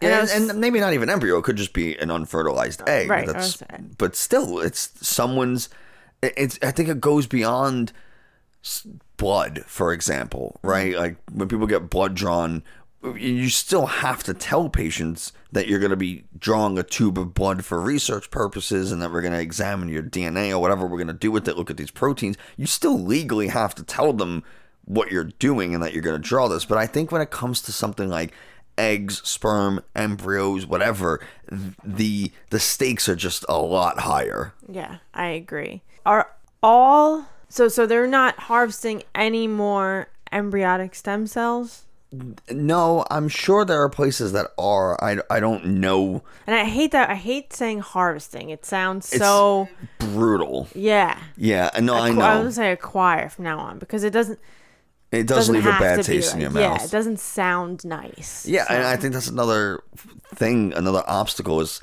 And 0.00 0.12
And, 0.12 0.20
was- 0.20 0.50
and 0.50 0.60
maybe 0.60 0.78
not 0.78 0.92
even 0.92 1.10
embryo. 1.10 1.38
It 1.38 1.44
could 1.44 1.56
just 1.56 1.72
be 1.72 1.96
an 1.98 2.10
unfertilized 2.10 2.88
egg. 2.88 3.08
right, 3.10 3.26
That's, 3.26 3.62
but 3.98 4.14
still, 4.14 4.60
it's 4.60 4.90
someone's. 5.06 5.68
It's. 6.22 6.58
I 6.62 6.70
think 6.70 6.88
it 6.88 7.00
goes 7.00 7.26
beyond 7.26 7.92
blood, 9.16 9.64
for 9.66 9.92
example, 9.92 10.58
right? 10.62 10.92
Mm-hmm. 10.92 11.00
Like 11.00 11.16
when 11.32 11.48
people 11.48 11.66
get 11.66 11.90
blood 11.90 12.14
drawn, 12.14 12.62
you 13.16 13.48
still 13.48 13.86
have 13.86 14.22
to 14.24 14.34
tell 14.34 14.68
patients 14.68 15.32
that 15.52 15.68
you're 15.68 15.78
going 15.80 15.90
to 15.90 15.96
be 15.96 16.24
drawing 16.38 16.78
a 16.78 16.82
tube 16.82 17.18
of 17.18 17.34
blood 17.34 17.64
for 17.64 17.80
research 17.80 18.30
purposes 18.30 18.92
and 18.92 19.00
that 19.00 19.10
we're 19.12 19.20
going 19.22 19.32
to 19.32 19.40
examine 19.40 19.88
your 19.88 20.02
DNA 20.02 20.50
or 20.50 20.58
whatever 20.58 20.86
we're 20.86 20.98
going 20.98 21.06
to 21.06 21.12
do 21.12 21.30
with 21.30 21.48
it, 21.48 21.56
look 21.56 21.70
at 21.70 21.76
these 21.76 21.90
proteins. 21.90 22.36
You 22.56 22.66
still 22.66 22.98
legally 23.00 23.48
have 23.48 23.74
to 23.76 23.82
tell 23.82 24.12
them 24.12 24.42
what 24.88 25.12
you're 25.12 25.24
doing 25.38 25.74
and 25.74 25.82
that 25.82 25.92
you're 25.92 26.02
going 26.02 26.20
to 26.20 26.28
draw 26.28 26.48
this. 26.48 26.64
But 26.64 26.78
I 26.78 26.86
think 26.86 27.12
when 27.12 27.20
it 27.20 27.30
comes 27.30 27.60
to 27.62 27.72
something 27.72 28.08
like 28.08 28.32
eggs, 28.78 29.20
sperm, 29.28 29.80
embryos, 29.94 30.66
whatever, 30.66 31.20
the 31.84 32.32
the 32.50 32.58
stakes 32.58 33.08
are 33.08 33.16
just 33.16 33.44
a 33.48 33.58
lot 33.58 34.00
higher. 34.00 34.54
Yeah, 34.66 34.96
I 35.12 35.26
agree. 35.28 35.82
Are 36.06 36.30
all 36.62 37.26
so 37.48 37.68
so 37.68 37.86
they're 37.86 38.06
not 38.06 38.38
harvesting 38.40 39.02
any 39.14 39.46
more 39.46 40.08
embryonic 40.32 40.94
stem 40.94 41.26
cells? 41.26 41.84
No, 42.50 43.04
I'm 43.10 43.28
sure 43.28 43.66
there 43.66 43.82
are 43.82 43.90
places 43.90 44.32
that 44.32 44.46
are. 44.56 44.96
I, 45.04 45.18
I 45.28 45.40
don't 45.40 45.66
know. 45.66 46.22
And 46.46 46.56
I 46.56 46.64
hate 46.64 46.92
that. 46.92 47.10
I 47.10 47.14
hate 47.16 47.52
saying 47.52 47.80
harvesting. 47.80 48.48
It 48.48 48.64
sounds 48.64 49.12
It's 49.12 49.22
so 49.22 49.68
brutal. 49.98 50.68
yeah. 50.74 51.18
Yeah, 51.36 51.68
no, 51.82 51.94
I 51.94 52.10
know. 52.10 52.22
I 52.22 52.34
was 52.36 52.40
gonna 52.40 52.52
say 52.52 52.72
acquire 52.72 53.28
from 53.28 53.44
now 53.44 53.58
on 53.58 53.78
because 53.78 54.04
it 54.04 54.10
doesn't. 54.14 54.38
It 55.10 55.26
does 55.26 55.48
doesn't 55.48 55.54
leave 55.54 55.66
a 55.66 55.70
bad 55.70 56.04
taste 56.04 56.34
in 56.34 56.40
your 56.40 56.50
mouth. 56.50 56.80
Yeah, 56.80 56.84
it 56.84 56.90
doesn't 56.90 57.18
sound 57.18 57.84
nice. 57.84 58.46
Yeah, 58.46 58.66
and 58.68 58.84
I 58.84 58.96
think 58.96 59.14
that's 59.14 59.28
another 59.28 59.82
thing, 60.34 60.74
another 60.74 61.02
obstacle 61.06 61.60
is 61.60 61.80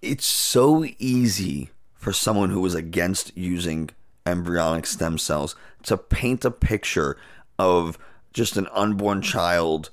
it's 0.00 0.26
so 0.26 0.84
easy 0.98 1.70
for 1.94 2.12
someone 2.12 2.50
who 2.50 2.64
is 2.64 2.74
against 2.74 3.36
using 3.36 3.90
embryonic 4.26 4.86
stem 4.86 5.18
cells 5.18 5.56
to 5.82 5.96
paint 5.96 6.44
a 6.44 6.50
picture 6.50 7.16
of 7.58 7.98
just 8.32 8.56
an 8.56 8.68
unborn 8.72 9.22
child. 9.22 9.90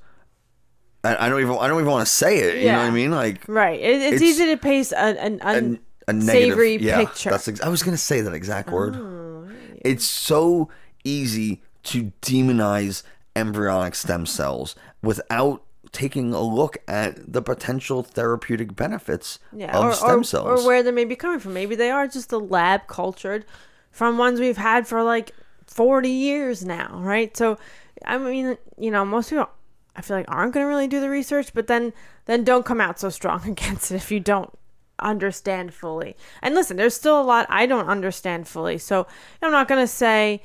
And 1.04 1.18
I 1.18 1.30
don't 1.30 1.42
even 1.42 1.58
I 1.58 1.68
don't 1.68 1.80
even 1.80 1.92
want 1.92 2.06
to 2.06 2.12
say 2.12 2.40
it. 2.40 2.62
You 2.62 2.72
know 2.72 2.78
what 2.78 2.86
I 2.86 2.92
mean? 2.92 3.12
Like 3.12 3.42
right. 3.48 3.80
It, 3.80 4.02
it's, 4.02 4.14
It's 4.16 4.22
easy 4.22 4.46
to 4.48 4.58
paste 4.58 4.94
an 4.96 5.40
an 5.42 5.80
a, 6.08 6.12
a 6.12 6.14
negative 6.14 6.52
savory 6.52 6.76
yeah, 6.78 7.00
picture. 7.00 7.30
Oh, 7.30 7.32
That's 7.32 7.48
ex- 7.48 7.62
I 7.62 7.70
was 7.70 7.82
gonna 7.82 7.98
say 7.98 8.22
that 8.22 8.34
exact 8.34 8.70
word. 8.70 8.96
Oh, 8.96 9.50
it's 9.84 10.06
so 10.06 10.70
easy 11.04 11.64
to 11.84 12.12
demonize 12.22 13.04
embryonic 13.36 13.96
stem 13.96 14.26
cells 14.26 14.76
without 15.02 15.64
taking 15.92 16.34
a 16.34 16.42
look 16.42 16.78
at 16.88 17.34
the 17.34 17.42
potential 17.42 18.02
therapeutic 18.02 18.76
benefits 18.76 19.40
yeah, 19.52 19.78
of 19.78 19.86
or, 19.86 19.94
stem 19.94 20.20
or, 20.20 20.24
cells. 20.24 20.64
or 20.64 20.68
where 20.68 20.84
they 20.84 20.92
may 20.92 21.06
be 21.06 21.16
coming 21.16 21.40
from. 21.40 21.54
Maybe 21.54 21.76
they 21.76 21.92
are 21.92 22.08
just 22.08 22.30
the 22.30 22.40
lab 22.40 22.88
cultured 22.88 23.46
from 23.92 24.18
ones 24.18 24.40
we've 24.40 24.58
had 24.58 24.88
for 24.88 25.04
like 25.04 25.32
forty 25.66 26.10
years 26.10 26.64
now, 26.64 27.00
right? 27.02 27.36
So, 27.36 27.58
I 28.06 28.18
mean, 28.18 28.58
you 28.78 28.92
know, 28.92 29.04
most 29.04 29.30
people 29.30 29.50
I 29.96 30.02
feel 30.02 30.18
like 30.18 30.26
aren't 30.30 30.54
going 30.54 30.64
to 30.64 30.70
really 30.70 30.88
do 30.88 31.02
the 31.02 31.10
research, 31.10 31.54
but 31.54 31.68
then 31.68 31.94
then 32.26 32.44
don't 32.44 32.66
come 32.66 32.80
out 32.80 33.00
so 33.00 33.10
strong 33.10 33.46
against 33.48 33.92
it 33.92 33.96
if 33.96 34.12
you 34.12 34.20
don't 34.20 34.52
understand 35.00 35.74
fully. 35.74 36.16
And 36.42 36.56
listen, 36.56 36.78
there's 36.78 36.96
still 36.96 37.20
a 37.20 37.24
lot 37.24 37.46
I 37.50 37.66
don't 37.66 37.88
understand 37.88 38.48
fully. 38.48 38.78
So 38.78 39.08
I'm 39.42 39.52
not 39.52 39.68
going 39.68 39.82
to 39.82 39.88
say, 39.88 40.42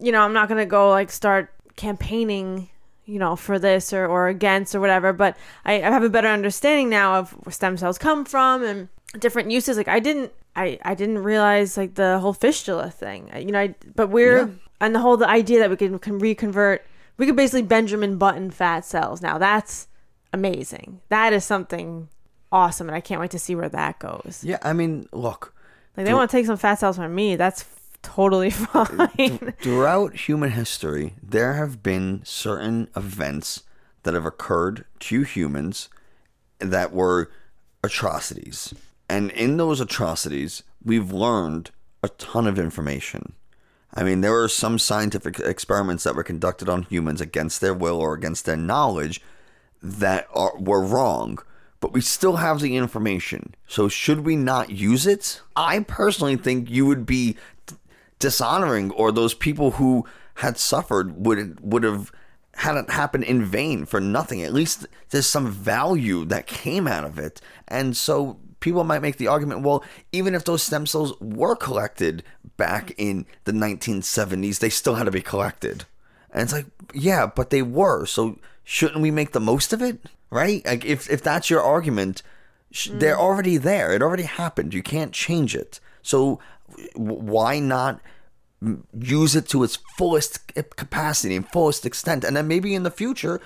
you 0.00 0.12
know, 0.12 0.20
I'm 0.20 0.32
not 0.32 0.48
going 0.48 0.58
to 0.58 0.66
go 0.66 0.90
like 0.90 1.10
start 1.10 1.50
campaigning, 1.76 2.68
you 3.04 3.18
know, 3.18 3.36
for 3.36 3.58
this 3.58 3.92
or, 3.92 4.06
or 4.06 4.28
against 4.28 4.74
or 4.74 4.80
whatever. 4.80 5.12
But 5.12 5.36
I, 5.64 5.74
I 5.74 5.90
have 5.90 6.02
a 6.02 6.08
better 6.08 6.28
understanding 6.28 6.88
now 6.88 7.16
of 7.16 7.32
where 7.44 7.52
stem 7.52 7.76
cells 7.76 7.98
come 7.98 8.24
from 8.24 8.62
and 8.64 8.88
different 9.18 9.50
uses. 9.50 9.76
Like 9.76 9.88
I 9.88 10.00
didn't, 10.00 10.32
I, 10.56 10.78
I 10.84 10.94
didn't 10.94 11.18
realize 11.18 11.76
like 11.76 11.94
the 11.94 12.18
whole 12.20 12.32
fistula 12.32 12.90
thing, 12.90 13.30
you 13.36 13.52
know, 13.52 13.60
I, 13.60 13.74
but 13.94 14.08
we're, 14.08 14.38
Yeah. 14.38 14.48
and 14.80 14.94
the 14.94 15.00
whole, 15.00 15.16
the 15.16 15.28
idea 15.28 15.58
that 15.60 15.70
we 15.70 15.76
can, 15.76 15.98
can 15.98 16.18
reconvert, 16.18 16.84
we 17.16 17.26
could 17.26 17.36
basically 17.36 17.62
Benjamin 17.62 18.18
Button 18.18 18.50
fat 18.50 18.84
cells. 18.84 19.20
Now 19.22 19.38
that's 19.38 19.88
amazing. 20.32 21.00
That 21.10 21.32
is 21.32 21.44
something 21.44 22.08
awesome. 22.50 22.88
And 22.88 22.96
I 22.96 23.00
can't 23.00 23.20
wait 23.20 23.30
to 23.32 23.38
see 23.38 23.54
where 23.54 23.68
that 23.68 23.98
goes. 23.98 24.42
yeah, 24.44 24.58
I 24.62 24.72
mean, 24.72 25.08
look, 25.12 25.54
Like 25.96 26.06
they 26.06 26.14
want 26.14 26.30
to 26.30 26.36
take 26.36 26.46
some 26.46 26.56
fat 26.56 26.76
cells 26.80 26.96
from 26.96 27.14
me. 27.14 27.36
That's 27.36 27.64
totally 28.04 28.50
fine. 28.50 29.54
throughout 29.60 30.14
human 30.28 30.52
history, 30.52 31.14
there 31.22 31.54
have 31.54 31.82
been 31.82 32.20
certain 32.24 32.88
events 32.94 33.64
that 34.04 34.14
have 34.14 34.26
occurred 34.26 34.84
to 35.00 35.22
humans 35.22 35.88
that 36.58 36.92
were 36.92 37.30
atrocities. 37.82 38.74
And 39.08 39.30
in 39.32 39.56
those 39.56 39.80
atrocities, 39.80 40.62
we've 40.84 41.12
learned 41.12 41.70
a 42.02 42.08
ton 42.08 42.46
of 42.46 42.58
information. 42.58 43.32
I 43.94 44.02
mean, 44.02 44.20
there 44.20 44.38
are 44.40 44.48
some 44.48 44.78
scientific 44.78 45.38
experiments 45.38 46.04
that 46.04 46.16
were 46.16 46.24
conducted 46.24 46.68
on 46.68 46.82
humans 46.84 47.20
against 47.20 47.60
their 47.60 47.74
will 47.74 47.98
or 47.98 48.14
against 48.14 48.44
their 48.44 48.56
knowledge 48.56 49.20
that 49.82 50.26
are, 50.34 50.56
were 50.58 50.84
wrong, 50.84 51.38
but 51.80 51.92
we 51.92 52.00
still 52.00 52.36
have 52.36 52.60
the 52.60 52.76
information. 52.76 53.54
So, 53.68 53.88
should 53.88 54.20
we 54.20 54.36
not 54.36 54.70
use 54.70 55.06
it? 55.06 55.40
I 55.54 55.80
personally 55.80 56.36
think 56.36 56.70
you 56.70 56.86
would 56.86 57.06
be 57.06 57.36
dishonoring, 58.24 58.90
or 58.92 59.12
those 59.12 59.34
people 59.34 59.72
who 59.72 60.06
had 60.36 60.56
suffered 60.56 61.24
would 61.24 61.60
would 61.60 61.82
have 61.82 62.10
had 62.54 62.76
it 62.76 62.88
happen 62.90 63.22
in 63.22 63.44
vain 63.44 63.84
for 63.84 64.00
nothing. 64.00 64.42
At 64.42 64.54
least 64.54 64.86
there's 65.10 65.26
some 65.26 65.50
value 65.50 66.24
that 66.24 66.46
came 66.46 66.88
out 66.88 67.04
of 67.04 67.18
it, 67.18 67.42
and 67.68 67.94
so 67.94 68.38
people 68.64 68.82
might 68.82 69.02
make 69.02 69.18
the 69.18 69.28
argument, 69.28 69.60
well, 69.60 69.84
even 70.10 70.34
if 70.34 70.44
those 70.44 70.62
stem 70.62 70.86
cells 70.86 71.12
were 71.20 71.54
collected 71.54 72.24
back 72.56 72.94
in 72.96 73.26
the 73.44 73.52
1970s, 73.52 74.58
they 74.58 74.70
still 74.70 74.94
had 74.94 75.04
to 75.04 75.10
be 75.10 75.20
collected. 75.20 75.84
And 76.30 76.42
it's 76.42 76.52
like, 76.54 76.64
yeah, 76.94 77.26
but 77.26 77.50
they 77.50 77.60
were. 77.60 78.06
So 78.06 78.38
shouldn't 78.64 79.02
we 79.02 79.10
make 79.10 79.32
the 79.32 79.38
most 79.40 79.74
of 79.74 79.82
it? 79.82 79.98
Right? 80.30 80.64
Like 80.64 80.82
if 80.86 81.10
if 81.10 81.22
that's 81.22 81.50
your 81.50 81.60
argument, 81.60 82.22
sh- 82.70 82.88
mm. 82.88 83.00
they're 83.00 83.20
already 83.20 83.58
there. 83.58 83.92
It 83.92 84.00
already 84.00 84.22
happened. 84.22 84.72
You 84.72 84.82
can't 84.82 85.12
change 85.12 85.54
it. 85.54 85.78
So 86.00 86.40
w- 86.94 87.20
why 87.20 87.58
not 87.60 88.00
use 88.98 89.36
it 89.36 89.48
to 89.48 89.62
its 89.62 89.78
fullest 89.96 90.52
capacity 90.76 91.36
and 91.36 91.48
fullest 91.48 91.86
extent? 91.86 92.24
And 92.24 92.36
then 92.36 92.48
maybe 92.48 92.74
in 92.74 92.82
the 92.82 92.90
future, 92.90 93.40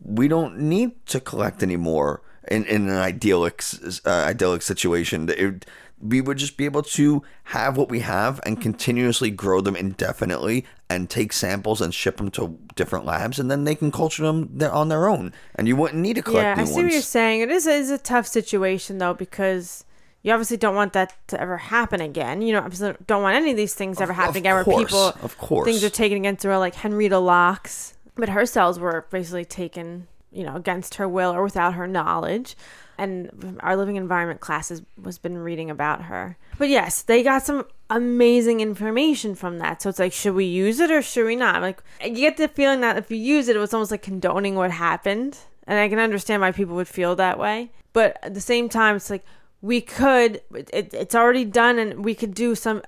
we 0.00 0.28
don't 0.28 0.58
need 0.58 1.04
to 1.06 1.20
collect 1.20 1.62
anymore 1.62 2.22
in, 2.48 2.64
in 2.64 2.88
an 2.88 2.96
idyllic 2.96 3.62
uh, 4.04 4.10
idyllic 4.10 4.62
situation. 4.62 5.28
It, 5.28 5.66
we 6.00 6.20
would 6.20 6.38
just 6.38 6.56
be 6.56 6.64
able 6.64 6.82
to 6.82 7.22
have 7.44 7.76
what 7.76 7.88
we 7.88 8.00
have 8.00 8.40
and 8.44 8.60
continuously 8.60 9.30
grow 9.30 9.60
them 9.60 9.74
indefinitely 9.74 10.64
and 10.88 11.10
take 11.10 11.32
samples 11.32 11.80
and 11.80 11.92
ship 11.92 12.18
them 12.18 12.30
to 12.30 12.58
different 12.76 13.04
labs 13.04 13.38
and 13.38 13.50
then 13.50 13.64
they 13.64 13.74
can 13.74 13.90
culture 13.90 14.22
them 14.22 14.48
there 14.52 14.72
on 14.72 14.88
their 14.88 15.08
own 15.08 15.32
and 15.56 15.66
you 15.66 15.76
wouldn't 15.76 16.00
need 16.00 16.14
to 16.14 16.22
collect 16.22 16.56
yeah, 16.56 16.62
I 16.62 16.66
see 16.66 16.82
what 16.82 16.92
you're 16.92 17.02
saying. 17.02 17.40
It 17.40 17.50
is 17.50 17.66
a, 17.66 17.72
is 17.72 17.90
a 17.90 17.98
tough 17.98 18.26
situation 18.26 18.98
though 18.98 19.14
because 19.14 19.84
you 20.28 20.34
obviously 20.34 20.58
don't 20.58 20.74
want 20.74 20.92
that 20.92 21.14
to 21.28 21.40
ever 21.40 21.56
happen 21.56 22.02
again. 22.02 22.42
You 22.42 22.52
know, 22.52 22.58
obviously 22.58 22.92
don't 23.06 23.22
want 23.22 23.34
any 23.34 23.50
of 23.50 23.56
these 23.56 23.72
things 23.72 23.98
ever 23.98 24.12
happen 24.12 24.36
again 24.36 24.54
where 24.54 24.64
people 24.64 25.14
of 25.22 25.38
course. 25.38 25.64
things 25.64 25.82
are 25.82 25.88
taken 25.88 26.18
against 26.18 26.42
her 26.42 26.58
like 26.58 26.74
Henrietta 26.74 27.18
Lacks, 27.18 27.94
but 28.14 28.28
her 28.28 28.44
cells 28.44 28.78
were 28.78 29.06
basically 29.10 29.46
taken, 29.46 30.06
you 30.30 30.44
know, 30.44 30.54
against 30.54 30.96
her 30.96 31.08
will 31.08 31.30
or 31.30 31.42
without 31.42 31.72
her 31.74 31.86
knowledge. 31.86 32.58
And 32.98 33.58
our 33.60 33.74
living 33.74 33.96
environment 33.96 34.40
classes 34.40 34.82
was 35.02 35.16
been 35.16 35.38
reading 35.38 35.70
about 35.70 36.02
her. 36.02 36.36
But 36.58 36.68
yes, 36.68 37.00
they 37.00 37.22
got 37.22 37.46
some 37.46 37.64
amazing 37.88 38.60
information 38.60 39.34
from 39.34 39.60
that. 39.60 39.80
So 39.80 39.88
it's 39.88 39.98
like, 39.98 40.12
should 40.12 40.34
we 40.34 40.44
use 40.44 40.78
it 40.78 40.90
or 40.90 41.00
should 41.00 41.24
we 41.24 41.36
not? 41.36 41.62
Like, 41.62 41.82
you 42.04 42.16
get 42.16 42.36
the 42.36 42.48
feeling 42.48 42.82
that 42.82 42.98
if 42.98 43.10
you 43.10 43.16
use 43.16 43.48
it, 43.48 43.56
it 43.56 43.60
was 43.60 43.72
almost 43.72 43.92
like 43.92 44.02
condoning 44.02 44.56
what 44.56 44.72
happened. 44.72 45.38
And 45.66 45.78
I 45.78 45.88
can 45.88 45.98
understand 45.98 46.42
why 46.42 46.52
people 46.52 46.74
would 46.74 46.88
feel 46.88 47.16
that 47.16 47.38
way. 47.38 47.70
But 47.94 48.18
at 48.22 48.34
the 48.34 48.42
same 48.42 48.68
time, 48.68 48.96
it's 48.96 49.08
like 49.08 49.24
we 49.60 49.80
could, 49.80 50.40
it, 50.54 50.92
it's 50.94 51.14
already 51.14 51.44
done, 51.44 51.78
and 51.78 52.04
we 52.04 52.14
could 52.14 52.34
do 52.34 52.54
some 52.54 52.82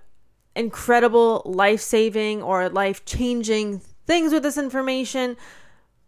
incredible 0.55 1.43
life 1.45 1.81
saving 1.81 2.43
or 2.43 2.69
life 2.69 3.05
changing 3.05 3.81
things 4.07 4.33
with 4.33 4.43
this 4.43 4.59
information. 4.59 5.37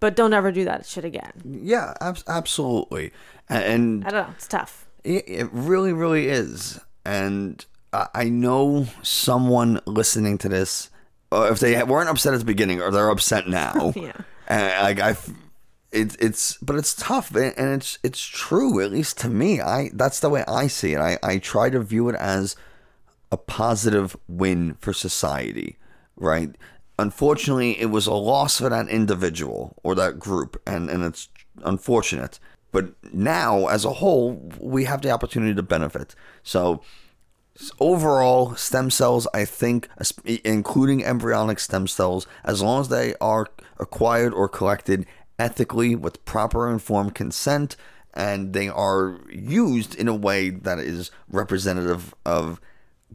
But 0.00 0.16
don't 0.16 0.32
ever 0.32 0.50
do 0.50 0.64
that 0.64 0.84
shit 0.84 1.04
again. 1.04 1.60
Yeah, 1.62 1.94
ab- 2.00 2.18
absolutely. 2.26 3.12
And 3.48 4.04
I 4.04 4.10
don't 4.10 4.26
know. 4.26 4.34
It's 4.34 4.48
tough. 4.48 4.86
It, 5.04 5.24
it 5.28 5.48
really, 5.52 5.92
really 5.92 6.26
is. 6.28 6.80
And 7.04 7.64
I, 7.92 8.08
I 8.12 8.24
know 8.24 8.86
someone 9.02 9.80
listening 9.86 10.38
to 10.38 10.48
this, 10.48 10.90
uh, 11.30 11.48
if 11.52 11.60
they 11.60 11.80
weren't 11.84 12.08
upset 12.08 12.34
at 12.34 12.40
the 12.40 12.44
beginning 12.44 12.80
or 12.80 12.90
they're 12.90 13.10
upset 13.10 13.46
now. 13.48 13.92
Yeah. 14.02 14.12
And 14.48 14.82
like 14.82 15.00
I, 15.00 15.16
f- 15.92 16.00
it, 16.00 16.16
it's 16.20 16.56
but 16.58 16.76
it's 16.76 16.94
tough 16.94 17.34
and 17.34 17.54
and 17.58 17.74
it's 17.74 17.98
it's 18.02 18.24
true 18.24 18.80
at 18.80 18.92
least 18.92 19.18
to 19.20 19.28
me. 19.28 19.60
I 19.60 19.90
that's 19.92 20.20
the 20.20 20.30
way 20.30 20.44
I 20.48 20.66
see 20.66 20.94
it. 20.94 21.00
I 21.00 21.18
I 21.22 21.38
try 21.38 21.70
to 21.70 21.80
view 21.80 22.08
it 22.08 22.16
as 22.16 22.56
a 23.32 23.36
positive 23.38 24.14
win 24.28 24.74
for 24.74 24.92
society, 24.92 25.78
right? 26.16 26.54
Unfortunately, 26.98 27.80
it 27.80 27.86
was 27.86 28.06
a 28.06 28.12
loss 28.12 28.58
for 28.58 28.68
that 28.68 28.88
individual 28.88 29.74
or 29.82 29.94
that 29.94 30.18
group, 30.18 30.60
and, 30.66 30.90
and 30.90 31.02
it's 31.02 31.30
unfortunate. 31.64 32.38
But 32.70 32.92
now, 33.12 33.66
as 33.66 33.86
a 33.86 33.94
whole, 33.94 34.50
we 34.60 34.84
have 34.84 35.00
the 35.00 35.10
opportunity 35.10 35.54
to 35.54 35.62
benefit. 35.62 36.14
So, 36.42 36.82
overall, 37.80 38.54
stem 38.54 38.90
cells, 38.90 39.26
I 39.32 39.46
think, 39.46 39.88
including 40.44 41.02
embryonic 41.04 41.58
stem 41.58 41.86
cells, 41.86 42.26
as 42.44 42.60
long 42.62 42.82
as 42.82 42.88
they 42.88 43.14
are 43.20 43.48
acquired 43.78 44.34
or 44.34 44.48
collected 44.48 45.06
ethically 45.42 45.96
with 45.96 46.24
proper 46.24 46.70
informed 46.70 47.16
consent, 47.16 47.74
and 48.14 48.52
they 48.52 48.68
are 48.68 49.18
used 49.28 49.96
in 49.96 50.06
a 50.06 50.14
way 50.14 50.50
that 50.50 50.78
is 50.78 51.10
representative 51.28 52.14
of 52.24 52.60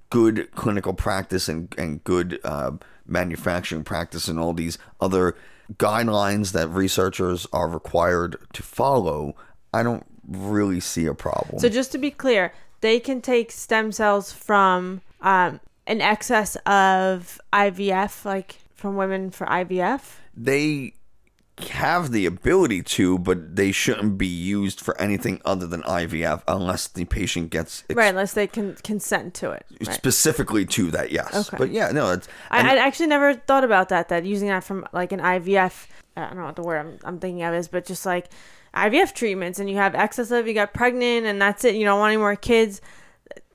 good 0.09 0.51
clinical 0.51 0.93
practice 0.93 1.47
and, 1.47 1.73
and 1.77 2.03
good 2.03 2.39
uh, 2.43 2.71
manufacturing 3.05 3.83
practice 3.83 4.27
and 4.27 4.39
all 4.39 4.53
these 4.53 4.77
other 4.99 5.35
guidelines 5.75 6.51
that 6.51 6.67
researchers 6.67 7.47
are 7.53 7.69
required 7.69 8.35
to 8.53 8.61
follow, 8.61 9.33
I 9.73 9.83
don't 9.83 10.05
really 10.27 10.81
see 10.81 11.05
a 11.05 11.13
problem. 11.13 11.59
So 11.59 11.69
just 11.69 11.93
to 11.93 11.97
be 11.97 12.11
clear, 12.11 12.53
they 12.81 12.99
can 12.99 13.21
take 13.21 13.51
stem 13.51 13.93
cells 13.93 14.33
from 14.33 15.01
um, 15.21 15.61
an 15.85 16.01
excess 16.01 16.57
of 16.65 17.39
IVF, 17.53 18.25
like 18.25 18.59
from 18.75 18.97
women 18.97 19.31
for 19.31 19.47
IVF. 19.47 20.15
they 20.35 20.93
have 21.69 22.11
the 22.11 22.25
ability 22.25 22.83
to, 22.83 23.17
but 23.17 23.55
they 23.55 23.71
shouldn't 23.71 24.17
be 24.17 24.27
used 24.27 24.79
for 24.79 24.99
anything 25.01 25.41
other 25.43 25.65
than 25.65 25.81
IVF 25.83 26.43
unless 26.47 26.87
the 26.87 27.05
patient 27.05 27.49
gets 27.49 27.83
ex- 27.89 27.97
Right, 27.97 28.09
unless 28.09 28.33
they 28.33 28.45
can 28.47 28.75
consent 28.83 29.33
to 29.35 29.51
it. 29.51 29.65
Right. 29.85 29.95
specifically 29.95 30.65
to 30.67 30.91
that. 30.91 31.11
Yes, 31.11 31.33
Okay. 31.47 31.57
but 31.57 31.71
yeah, 31.71 31.91
no, 31.91 32.11
it's 32.11 32.27
I, 32.51 32.59
I 32.59 32.77
actually 32.77 33.07
never 33.07 33.33
thought 33.33 33.63
about 33.63 33.89
that. 33.89 34.09
That 34.09 34.23
using 34.25 34.49
that 34.49 34.63
from 34.63 34.85
like 34.93 35.11
an 35.11 35.19
IVF. 35.19 35.87
I 36.15 36.21
don't 36.27 36.37
know 36.37 36.45
what 36.45 36.55
the 36.55 36.63
word 36.63 36.79
I'm, 36.79 36.99
I'm 37.03 37.19
thinking 37.19 37.43
of 37.43 37.53
is, 37.53 37.67
but 37.67 37.85
just 37.85 38.05
like 38.05 38.29
IVF 38.75 39.13
treatments, 39.15 39.57
and 39.59 39.69
you 39.69 39.77
have 39.77 39.95
excessive, 39.95 40.47
you 40.47 40.53
got 40.53 40.73
pregnant, 40.73 41.25
and 41.25 41.41
that's 41.41 41.65
it. 41.65 41.73
You 41.75 41.85
don't 41.85 41.99
want 41.99 42.11
any 42.11 42.17
more 42.17 42.35
kids. 42.35 42.81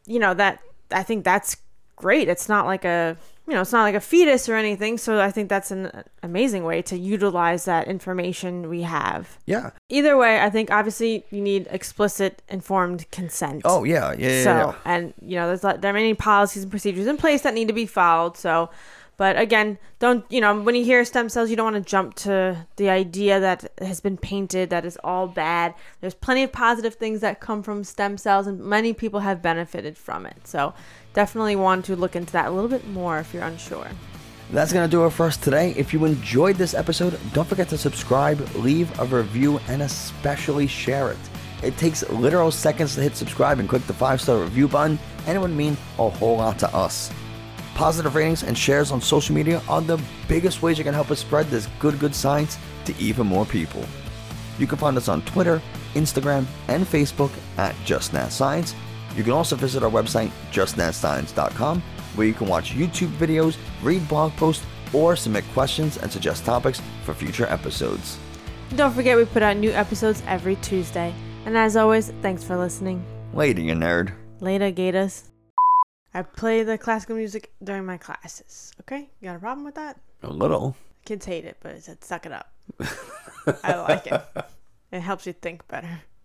You 0.06 0.18
know 0.18 0.34
that. 0.34 0.58
I 0.90 1.04
think 1.04 1.24
that's 1.24 1.56
great. 1.96 2.28
It's 2.28 2.48
not 2.48 2.66
like 2.66 2.84
a 2.84 3.16
you 3.46 3.54
know 3.54 3.62
it's 3.62 3.72
not 3.72 3.82
like 3.82 3.94
a 3.94 4.00
fetus 4.00 4.48
or 4.48 4.54
anything. 4.54 4.98
So 4.98 5.20
I 5.20 5.30
think 5.30 5.48
that's 5.48 5.70
an 5.70 6.04
amazing 6.22 6.64
way 6.64 6.80
to 6.82 6.96
utilize 6.96 7.64
that 7.64 7.88
information 7.88 8.68
we 8.68 8.82
have. 8.82 9.38
yeah. 9.46 9.70
Either 9.88 10.16
way, 10.16 10.40
I 10.40 10.48
think 10.48 10.70
obviously 10.70 11.24
you 11.30 11.40
need 11.40 11.66
explicit, 11.70 12.42
informed 12.48 13.10
consent. 13.10 13.62
Oh 13.64 13.84
yeah, 13.84 14.12
yeah, 14.12 14.28
yeah. 14.28 14.44
So, 14.44 14.50
yeah. 14.50 14.74
and 14.84 15.14
you 15.20 15.36
know, 15.36 15.54
there's 15.54 15.62
there 15.80 15.90
are 15.90 15.94
many 15.94 16.14
policies 16.14 16.62
and 16.62 16.70
procedures 16.70 17.06
in 17.06 17.16
place 17.16 17.42
that 17.42 17.54
need 17.54 17.68
to 17.68 17.74
be 17.74 17.86
followed. 17.86 18.36
So, 18.36 18.70
but 19.16 19.38
again, 19.38 19.78
don't 19.98 20.24
you 20.30 20.40
know 20.40 20.60
when 20.60 20.74
you 20.74 20.84
hear 20.84 21.04
stem 21.04 21.28
cells, 21.28 21.50
you 21.50 21.56
don't 21.56 21.72
want 21.72 21.84
to 21.84 21.90
jump 21.90 22.14
to 22.14 22.66
the 22.76 22.88
idea 22.90 23.40
that 23.40 23.70
has 23.78 24.00
been 24.00 24.16
painted 24.16 24.70
that 24.70 24.84
is 24.84 24.96
all 25.02 25.26
bad. 25.26 25.74
There's 26.00 26.14
plenty 26.14 26.44
of 26.44 26.52
positive 26.52 26.94
things 26.94 27.20
that 27.20 27.40
come 27.40 27.62
from 27.62 27.84
stem 27.84 28.16
cells, 28.18 28.46
and 28.46 28.60
many 28.60 28.92
people 28.92 29.20
have 29.20 29.42
benefited 29.42 29.98
from 29.98 30.26
it. 30.26 30.46
So, 30.46 30.74
definitely 31.14 31.56
want 31.56 31.84
to 31.86 31.96
look 31.96 32.16
into 32.16 32.32
that 32.32 32.46
a 32.46 32.50
little 32.50 32.68
bit 32.68 32.86
more 32.88 33.18
if 33.18 33.32
you're 33.34 33.44
unsure. 33.44 33.88
That's 34.50 34.72
going 34.72 34.88
to 34.88 34.90
do 34.90 35.06
it 35.06 35.10
for 35.10 35.26
us 35.26 35.36
today. 35.36 35.72
If 35.76 35.92
you 35.92 36.04
enjoyed 36.04 36.56
this 36.56 36.74
episode, 36.74 37.18
don't 37.32 37.48
forget 37.48 37.68
to 37.70 37.78
subscribe, 37.78 38.38
leave 38.56 38.98
a 39.00 39.06
review, 39.06 39.58
and 39.68 39.82
especially 39.82 40.66
share 40.66 41.10
it. 41.10 41.18
It 41.62 41.76
takes 41.78 42.08
literal 42.10 42.50
seconds 42.50 42.94
to 42.96 43.02
hit 43.02 43.16
subscribe 43.16 43.60
and 43.60 43.68
click 43.68 43.86
the 43.86 43.94
five 43.94 44.20
star 44.20 44.38
review 44.38 44.68
button, 44.68 44.98
and 45.26 45.36
it 45.36 45.40
would 45.40 45.52
mean 45.52 45.76
a 45.98 46.10
whole 46.10 46.36
lot 46.36 46.58
to 46.58 46.74
us. 46.74 47.10
Positive 47.74 48.14
ratings 48.14 48.42
and 48.42 48.58
shares 48.58 48.90
on 48.90 49.00
social 49.00 49.34
media 49.34 49.62
are 49.68 49.80
the 49.80 49.98
biggest 50.28 50.60
ways 50.60 50.76
you 50.76 50.84
can 50.84 50.92
help 50.92 51.10
us 51.10 51.20
spread 51.20 51.46
this 51.46 51.68
good, 51.78 51.98
good 51.98 52.14
science 52.14 52.58
to 52.84 52.94
even 52.98 53.26
more 53.26 53.46
people. 53.46 53.84
You 54.58 54.66
can 54.66 54.76
find 54.76 54.96
us 54.98 55.08
on 55.08 55.22
Twitter, 55.22 55.62
Instagram, 55.94 56.44
and 56.68 56.84
Facebook 56.84 57.30
at 57.56 57.74
Just 57.84 58.12
Nah 58.12 58.28
Science. 58.28 58.74
You 59.16 59.22
can 59.22 59.32
also 59.32 59.56
visit 59.56 59.82
our 59.82 59.90
website, 59.90 60.30
justnascience.com, 60.50 61.82
where 62.14 62.26
you 62.26 62.34
can 62.34 62.48
watch 62.48 62.74
YouTube 62.74 63.10
videos, 63.16 63.56
read 63.82 64.06
blog 64.08 64.32
posts, 64.32 64.64
or 64.92 65.16
submit 65.16 65.44
questions 65.52 65.96
and 65.98 66.10
suggest 66.10 66.44
topics 66.44 66.80
for 67.04 67.14
future 67.14 67.46
episodes. 67.46 68.18
Don't 68.76 68.92
forget, 68.92 69.16
we 69.16 69.24
put 69.24 69.42
out 69.42 69.56
new 69.56 69.70
episodes 69.70 70.22
every 70.26 70.56
Tuesday. 70.56 71.14
And 71.44 71.56
as 71.56 71.76
always, 71.76 72.10
thanks 72.22 72.44
for 72.44 72.56
listening. 72.56 73.04
Later, 73.34 73.60
you 73.60 73.74
nerd. 73.74 74.12
Later, 74.40 74.70
Gators. 74.70 75.30
I 76.14 76.22
play 76.22 76.62
the 76.62 76.76
classical 76.78 77.16
music 77.16 77.52
during 77.62 77.86
my 77.86 77.96
classes. 77.96 78.72
Okay? 78.80 79.10
You 79.20 79.28
got 79.28 79.36
a 79.36 79.40
problem 79.40 79.64
with 79.64 79.74
that? 79.76 79.98
A 80.22 80.30
little. 80.30 80.76
Kids 81.04 81.26
hate 81.26 81.44
it, 81.44 81.56
but 81.60 81.72
it 81.72 81.84
said 81.84 82.04
suck 82.04 82.26
it 82.26 82.32
up. 82.32 82.52
I 83.64 83.76
like 83.76 84.06
it. 84.06 84.22
It 84.92 85.00
helps 85.00 85.26
you 85.26 85.32
think 85.32 85.66
better. 85.68 86.02